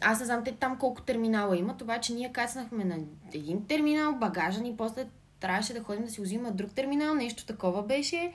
аз 0.00 0.20
не 0.20 0.26
знам 0.26 0.44
те 0.44 0.52
там 0.52 0.78
колко 0.78 1.02
терминала 1.02 1.56
имат, 1.56 1.82
обаче 1.82 2.14
ние 2.14 2.32
кацнахме 2.32 2.84
на 2.84 2.98
един 3.34 3.66
терминал, 3.66 4.12
багажа 4.12 4.60
ни, 4.60 4.76
после 4.76 5.06
трябваше 5.40 5.74
да 5.74 5.82
ходим 5.82 6.04
да 6.04 6.10
си 6.10 6.20
взимаме 6.20 6.50
друг 6.50 6.72
терминал, 6.72 7.14
нещо 7.14 7.46
такова 7.46 7.82
беше. 7.82 8.32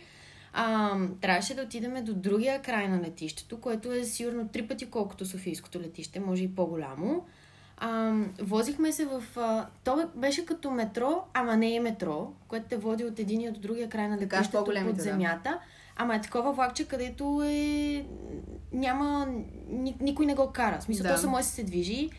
А, 0.58 0.98
трябваше 1.22 1.56
да 1.56 1.62
отидем 1.62 2.06
до 2.06 2.14
другия 2.14 2.62
край 2.62 2.88
на 2.88 3.02
летището, 3.02 3.62
което 3.62 3.92
е 3.92 4.04
сигурно 4.04 4.48
три 4.48 4.68
пъти 4.68 4.90
колкото 4.90 5.26
Софийското 5.26 5.80
летище, 5.80 6.20
може 6.20 6.44
и 6.44 6.56
по-голямо. 6.56 7.26
А, 7.78 8.14
возихме 8.42 8.92
се 8.92 9.06
в... 9.06 9.24
А, 9.36 9.68
то 9.84 9.96
бе- 9.96 10.20
беше 10.20 10.46
като 10.46 10.72
метро, 10.72 11.24
ама 11.34 11.58
не 11.58 11.76
е 11.76 11.80
метро, 11.80 12.32
което 12.48 12.66
те 12.70 12.78
води 12.78 13.06
от 13.06 13.20
един 13.20 13.42
и 13.42 13.50
от 13.50 13.62
другия 13.62 13.90
край 13.90 14.08
на 14.08 14.18
летището 14.18 14.64
под 14.64 14.96
да. 14.96 15.04
земята. 15.04 15.60
Ама 15.96 16.16
е 16.16 16.22
такова 16.22 16.54
влакче, 16.54 16.88
където 16.88 17.42
е... 17.46 18.06
Няма... 18.72 19.28
Ни, 19.70 19.98
никой 20.02 20.26
не 20.26 20.36
го 20.36 20.52
кара. 20.54 20.80
В 20.80 20.84
смисъл, 20.84 21.04
Да. 21.04 21.16
то 21.16 21.22
само 21.22 21.44
се 21.44 21.64
движи. 21.64 22.10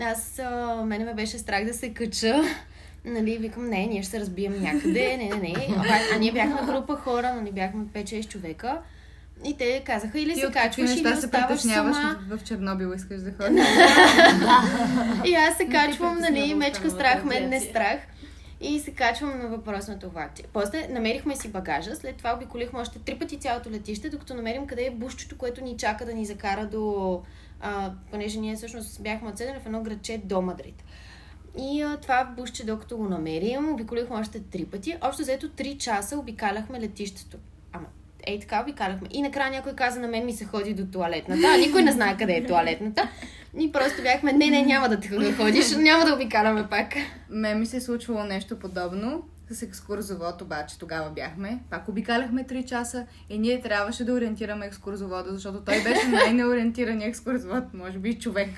Аз... 0.00 0.38
А, 0.38 0.82
мене 0.86 1.04
ме 1.04 1.14
беше 1.14 1.38
страх 1.38 1.64
да 1.64 1.74
се 1.74 1.94
кача. 1.94 2.42
Нали, 3.06 3.38
викам, 3.38 3.68
не, 3.68 3.86
ние 3.86 4.02
ще 4.02 4.10
се 4.10 4.20
разбием 4.20 4.62
някъде, 4.62 5.16
не, 5.16 5.28
не, 5.28 5.36
не. 5.36 5.68
А, 5.76 5.98
а 6.14 6.18
ние 6.18 6.32
бяхме 6.32 6.66
група 6.66 6.96
хора, 6.96 7.34
нали, 7.34 7.52
бяхме 7.52 7.84
5-6 7.84 8.28
човека. 8.28 8.78
И 9.44 9.56
те 9.56 9.82
казаха, 9.86 10.20
или 10.20 10.34
Ти 10.34 10.40
се 10.40 10.50
качваш, 10.52 10.90
или 10.90 10.98
се 10.98 11.08
оставаш 11.08 11.48
притесняваш 11.48 11.96
сама. 11.96 12.18
в 12.30 12.44
Чернобил, 12.44 12.92
искаш 12.96 13.20
да 13.20 13.32
ходиш? 13.32 13.64
И 15.24 15.34
аз 15.34 15.56
се 15.56 15.66
качвам, 15.66 16.18
нали, 16.18 16.54
мечка 16.54 16.90
страх, 16.90 17.24
мен 17.24 17.48
не 17.48 17.60
страх. 17.60 17.98
И 18.60 18.80
се 18.80 18.90
качвам 18.90 19.38
на 19.38 19.48
въпросното 19.48 20.10
влакче. 20.10 20.42
После 20.52 20.88
намерихме 20.90 21.36
си 21.36 21.48
багажа, 21.48 21.96
след 21.96 22.16
това 22.16 22.34
обиколихме 22.34 22.80
още 22.80 22.98
три 22.98 23.18
пъти 23.18 23.38
цялото 23.38 23.70
летище, 23.70 24.10
докато 24.10 24.34
намерим 24.34 24.66
къде 24.66 24.86
е 24.86 24.90
бушчето, 24.90 25.38
което 25.38 25.64
ни 25.64 25.76
чака 25.76 26.04
да 26.04 26.14
ни 26.14 26.26
закара 26.26 26.66
до... 26.66 27.22
А, 27.60 27.92
понеже 28.10 28.40
ние 28.40 28.56
всъщност 28.56 29.02
бяхме 29.02 29.28
отседнали 29.28 29.60
в 29.60 29.66
едно 29.66 29.82
градче 29.82 30.20
до 30.24 30.42
Мадрид. 30.42 30.84
И 31.58 31.82
а, 31.82 31.96
това 31.96 32.24
бушче, 32.36 32.66
докато 32.66 32.96
го 32.96 33.08
намерим, 33.08 33.72
обиколихме 33.72 34.16
още 34.16 34.40
три 34.40 34.64
пъти. 34.64 34.96
Общо 35.02 35.22
взето 35.22 35.48
три 35.48 35.78
часа 35.78 36.18
обикаляхме 36.18 36.80
летището. 36.80 37.36
Ама, 37.72 37.86
ей 38.26 38.40
така 38.40 38.62
обикаляхме. 38.62 39.08
И 39.10 39.22
накрая 39.22 39.50
някой 39.50 39.72
каза, 39.72 40.00
на 40.00 40.08
мен 40.08 40.26
ми 40.26 40.32
се 40.32 40.44
ходи 40.44 40.74
до 40.74 40.86
туалетната, 40.86 41.46
а 41.54 41.58
никой 41.58 41.82
не 41.82 41.92
знае 41.92 42.16
къде 42.16 42.32
е 42.32 42.46
туалетната. 42.46 43.08
И 43.58 43.72
просто 43.72 44.02
бяхме, 44.02 44.32
не, 44.32 44.50
не, 44.50 44.62
няма 44.62 44.88
да 44.88 45.00
те 45.00 45.08
ходиш, 45.08 45.76
няма 45.76 46.04
да 46.04 46.14
обикаляме 46.14 46.68
пак. 46.68 46.94
Ме 47.30 47.54
ми 47.54 47.66
се 47.66 47.76
е 47.76 47.80
случвало 47.80 48.24
нещо 48.24 48.58
подобно. 48.58 49.22
С 49.50 49.62
екскурзовод 49.62 50.42
обаче 50.42 50.78
тогава 50.78 51.10
бяхме. 51.10 51.58
Пак 51.70 51.88
обикаляхме 51.88 52.44
3 52.44 52.64
часа 52.64 53.06
и 53.30 53.38
ние 53.38 53.60
трябваше 53.60 54.04
да 54.04 54.12
ориентираме 54.12 54.66
екскурзовода, 54.66 55.34
защото 55.34 55.60
той 55.64 55.82
беше 55.82 56.08
най-неориентираният 56.08 57.08
екскурзовод, 57.08 57.64
може 57.74 57.98
би 57.98 58.18
човек 58.18 58.50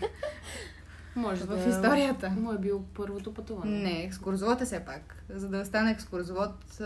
Може 1.16 1.44
в 1.44 1.47
да 1.47 1.71
историята. 1.71 2.31
му 2.31 2.53
е 2.53 2.59
бил 2.59 2.85
първото 2.94 3.35
пътуване. 3.35 3.71
Не, 3.71 4.03
екскурзовод 4.03 4.61
е 4.61 4.64
все 4.64 4.85
пак. 4.85 5.25
За 5.29 5.49
да 5.49 5.64
стане 5.64 5.90
екскурзовод, 5.90 6.81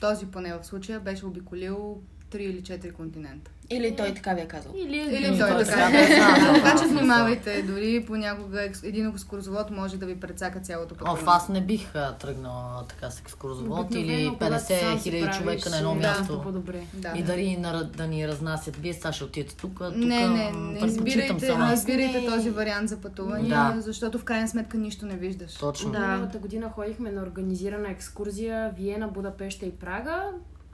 този 0.00 0.26
поне 0.26 0.58
в 0.58 0.64
случая 0.64 1.00
беше 1.00 1.26
обиколил 1.26 2.02
3 2.30 2.36
или 2.36 2.60
4 2.60 2.92
континента. 2.92 3.50
Или 3.70 3.96
той 3.96 4.14
така 4.14 4.32
ви 4.32 4.40
е 4.40 4.46
казал. 4.46 4.72
Или, 4.76 4.96
Или 4.98 5.38
той 5.38 5.48
той 5.48 5.64
така. 5.64 5.90
да 5.90 6.00
е 6.00 6.06
знам, 6.06 6.54
Така 6.54 6.72
да, 6.72 6.82
че 6.82 6.84
да, 6.84 6.90
внимавайте, 6.90 7.62
дори 7.62 8.04
понякога 8.06 8.62
един 8.84 9.06
екскурзовод 9.08 9.70
може 9.70 9.96
да 9.96 10.06
ви 10.06 10.20
прецака 10.20 10.60
цялото 10.60 10.88
пътуване. 10.88 11.14
Оф, 11.14 11.24
аз 11.26 11.48
не 11.48 11.60
бих 11.60 11.92
тръгнала 12.20 12.84
така 12.88 13.10
с 13.10 13.20
екскурзовод 13.20 13.94
или 13.94 14.00
Обикновено, 14.00 14.34
когато 14.34 14.58
сам 14.58 14.76
50 14.76 14.98
си 14.98 15.10
хиляди 15.10 15.38
човека 15.38 15.70
на 15.70 15.76
едно 15.76 15.90
да, 15.90 16.00
място. 16.00 16.42
по-добре. 16.42 16.82
Да. 16.94 17.12
И 17.16 17.22
дали 17.22 17.56
на- 17.56 17.84
да 17.86 18.06
ни 18.06 18.28
разнасят. 18.28 18.76
Вие 18.76 18.94
сега 18.94 19.12
ще 19.12 19.24
отидете 19.24 19.56
тук, 19.56 19.72
тук 19.74 19.96
Не, 19.96 20.28
не, 20.28 20.50
не 20.52 20.86
избирайте, 20.86 21.46
сама. 21.46 21.66
не 21.66 21.74
избирайте 21.74 22.26
този 22.26 22.50
вариант 22.50 22.88
за 22.88 22.96
пътуване, 22.96 23.48
Да. 23.48 23.74
защото 23.78 24.18
в 24.18 24.24
крайна 24.24 24.48
сметка 24.48 24.78
нищо 24.78 25.06
не 25.06 25.16
виждаш. 25.16 25.54
Точно. 25.54 25.90
Да. 25.92 25.98
Миналата 25.98 26.38
година 26.38 26.70
ходихме 26.70 27.12
на 27.12 27.22
организирана 27.22 27.90
екскурзия 27.90 28.70
Виена, 28.70 29.08
Будапеща 29.08 29.66
и 29.66 29.70
Прага. 29.70 30.22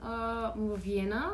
А, 0.01 0.13
в 0.55 0.77
Виена, 0.77 1.31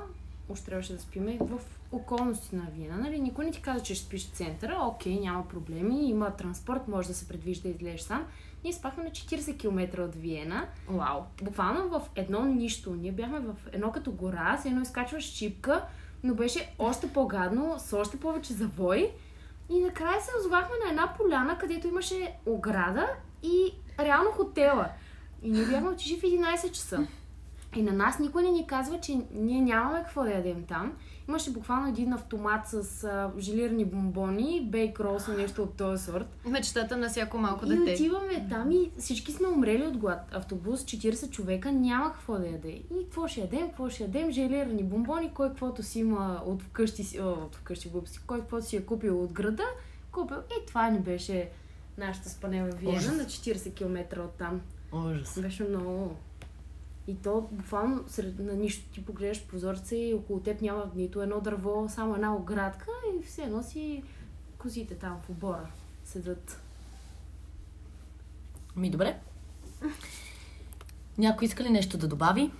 още 0.49 0.65
трябваше 0.65 0.93
да 0.93 0.99
спиме 0.99 1.37
в 1.41 1.59
околности 1.91 2.55
на 2.55 2.67
Виена. 2.75 2.97
Нали? 2.97 3.19
Никой 3.19 3.45
не 3.45 3.51
ти 3.51 3.61
каза, 3.61 3.83
че 3.83 3.95
ще 3.95 4.05
спиш 4.05 4.27
в 4.27 4.35
центъра. 4.35 4.77
Окей, 4.87 5.19
няма 5.19 5.47
проблеми. 5.47 6.09
Има 6.09 6.31
транспорт, 6.31 6.87
може 6.87 7.07
да 7.07 7.13
се 7.13 7.27
предвижда 7.27 7.69
да 7.69 7.75
излезеш 7.75 8.01
сам. 8.01 8.25
Ние 8.63 8.73
спахме 8.73 9.03
на 9.03 9.09
40 9.09 9.59
км 9.59 10.01
от 10.03 10.15
Виена. 10.15 10.67
Вау. 10.89 11.21
Буквално 11.41 11.89
в 11.89 12.01
едно 12.15 12.45
нищо. 12.45 12.95
Ние 12.95 13.11
бяхме 13.11 13.39
в 13.39 13.55
едно 13.71 13.91
като 13.91 14.11
гора, 14.11 14.57
с 14.57 14.65
едно 14.65 14.81
изкачваш 14.81 15.23
шипка, 15.23 15.85
но 16.23 16.35
беше 16.35 16.73
още 16.79 17.13
по-гадно, 17.13 17.75
с 17.79 17.97
още 17.97 18.19
повече 18.19 18.53
завой. 18.53 19.11
И 19.69 19.79
накрая 19.79 20.21
се 20.21 20.31
озовахме 20.39 20.75
на 20.85 20.89
една 20.89 21.13
поляна, 21.17 21.57
където 21.57 21.87
имаше 21.87 22.33
ограда 22.45 23.07
и 23.43 23.73
реално 23.99 24.31
хотела. 24.31 24.89
И 25.43 25.51
ние 25.51 25.65
бяхме 25.65 25.89
отишли 25.89 26.19
в 26.19 26.21
11 26.21 26.71
часа. 26.71 27.07
И 27.75 27.81
на 27.81 27.93
нас 27.93 28.19
никой 28.19 28.43
не 28.43 28.51
ни 28.51 28.67
казва, 28.67 28.99
че 28.99 29.21
ние 29.33 29.61
нямаме 29.61 30.03
какво 30.03 30.23
да 30.23 30.31
ядем 30.31 30.63
там. 30.63 30.93
Имаше 31.29 31.51
буквално 31.51 31.87
един 31.87 32.13
автомат 32.13 32.67
с 32.67 33.03
а, 33.03 33.31
желирани 33.39 33.85
бомбони, 33.85 34.67
бейк 34.71 34.99
ролс 34.99 35.27
и 35.27 35.41
нещо 35.41 35.63
от 35.63 35.73
този 35.73 36.03
сорт. 36.03 36.25
Мечтата 36.45 36.97
на 36.97 37.09
всяко 37.09 37.37
малко 37.37 37.65
И 37.65 37.69
дете. 37.69 37.91
отиваме 37.93 38.47
там 38.49 38.71
и 38.71 38.91
всички 38.97 39.31
сме 39.31 39.47
умрели 39.47 39.83
от 39.83 39.97
глад. 39.97 40.19
Автобус, 40.31 40.81
40 40.81 41.29
човека, 41.29 41.71
няма 41.71 42.13
какво 42.13 42.33
да 42.33 42.47
яде. 42.47 42.69
И 42.69 43.03
какво 43.03 43.27
ще 43.27 43.41
ядем, 43.41 43.67
какво 43.67 43.89
ще 43.89 44.03
ядем, 44.03 44.31
желирани 44.31 44.83
бомбони, 44.83 45.31
кой 45.33 45.47
каквото 45.49 45.83
си 45.83 45.99
има 45.99 46.41
от 46.45 46.61
вкъщи, 46.63 47.03
си, 47.03 47.19
о, 47.19 47.29
от 47.29 47.55
вкъщи 47.55 47.89
глупости, 47.89 48.19
кой 48.27 48.39
каквото 48.39 48.65
си 48.65 48.77
е 48.77 48.81
купил 48.81 49.23
от 49.23 49.33
града, 49.33 49.63
купил. 50.11 50.37
И 50.37 50.65
това 50.67 50.89
ни 50.89 50.99
беше 50.99 51.49
нашата 51.97 52.29
спане 52.29 52.63
в 52.63 52.75
Виена 52.75 52.97
Ужас. 52.97 53.11
на 53.11 53.23
40 53.23 53.73
км 53.73 54.19
от 54.19 54.31
там. 54.31 54.61
Ужас. 54.93 55.39
Беше 55.41 55.63
много. 55.63 56.15
И 57.07 57.15
то 57.15 57.49
буквално 57.51 58.03
сред, 58.07 58.39
на 58.39 58.53
нищо 58.53 58.91
ти 58.93 59.05
погледаш 59.05 59.45
прозорца 59.45 59.95
и 59.95 60.13
около 60.13 60.39
теб 60.39 60.61
няма 60.61 60.91
нито 60.95 61.21
едно 61.21 61.41
дърво, 61.41 61.85
само 61.89 62.15
една 62.15 62.35
оградка 62.35 62.91
и 63.19 63.23
все 63.23 63.41
едно 63.41 63.63
си 63.63 64.03
козите 64.57 64.95
там 64.95 65.17
в 65.25 65.29
обора 65.29 65.67
седат. 66.05 66.61
Ми 68.75 68.89
добре. 68.89 69.19
Някой 71.17 71.45
иска 71.45 71.63
ли 71.63 71.69
нещо 71.69 71.97
да 71.97 72.07
добави? 72.07 72.51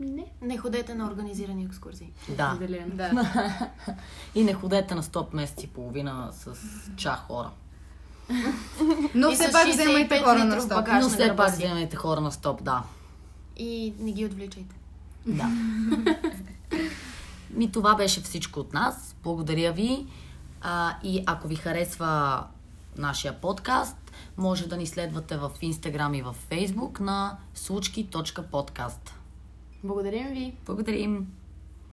Не. 0.00 0.32
Не 0.42 0.58
ходете 0.58 0.94
на 0.94 1.06
организирани 1.06 1.64
екскурзии. 1.64 2.12
Да. 2.28 2.52
Определено. 2.54 2.96
Да. 2.96 3.10
И 4.34 4.44
не 4.44 4.54
ходете 4.54 4.94
на 4.94 5.02
стоп 5.02 5.32
месец 5.32 5.64
и 5.64 5.66
половина 5.66 6.28
с 6.32 6.54
ча 6.96 7.16
хора. 7.16 7.50
Но 9.14 9.30
И 9.30 9.34
все 9.34 9.52
пак 9.52 9.66
65 9.66 9.72
вземайте 9.72 10.18
хора 10.18 10.44
на 10.44 10.60
стоп. 10.60 10.88
Но 11.00 11.08
все 11.08 11.36
пак 11.36 11.52
вземайте 11.52 11.96
хора 11.96 12.20
на 12.20 12.32
стоп, 12.32 12.62
да. 12.62 12.82
И 13.56 13.92
не 13.98 14.12
ги 14.12 14.24
отвличайте. 14.24 14.74
Да. 15.26 15.50
Ми 17.50 17.72
това 17.72 17.94
беше 17.94 18.20
всичко 18.20 18.60
от 18.60 18.72
нас. 18.72 19.16
Благодаря 19.22 19.72
ви. 19.72 20.06
А, 20.60 20.94
и 21.02 21.22
ако 21.26 21.48
ви 21.48 21.56
харесва 21.56 22.44
нашия 22.98 23.40
подкаст, 23.40 23.96
може 24.36 24.68
да 24.68 24.76
ни 24.76 24.86
следвате 24.86 25.36
в 25.36 25.50
Instagram 25.62 26.18
и 26.18 26.22
в 26.22 26.36
Facebook 26.50 27.00
на 27.00 27.38
случки.подкаст. 27.54 29.14
Благодарим 29.84 30.28
ви. 30.28 30.54
Благодарим! 30.66 31.41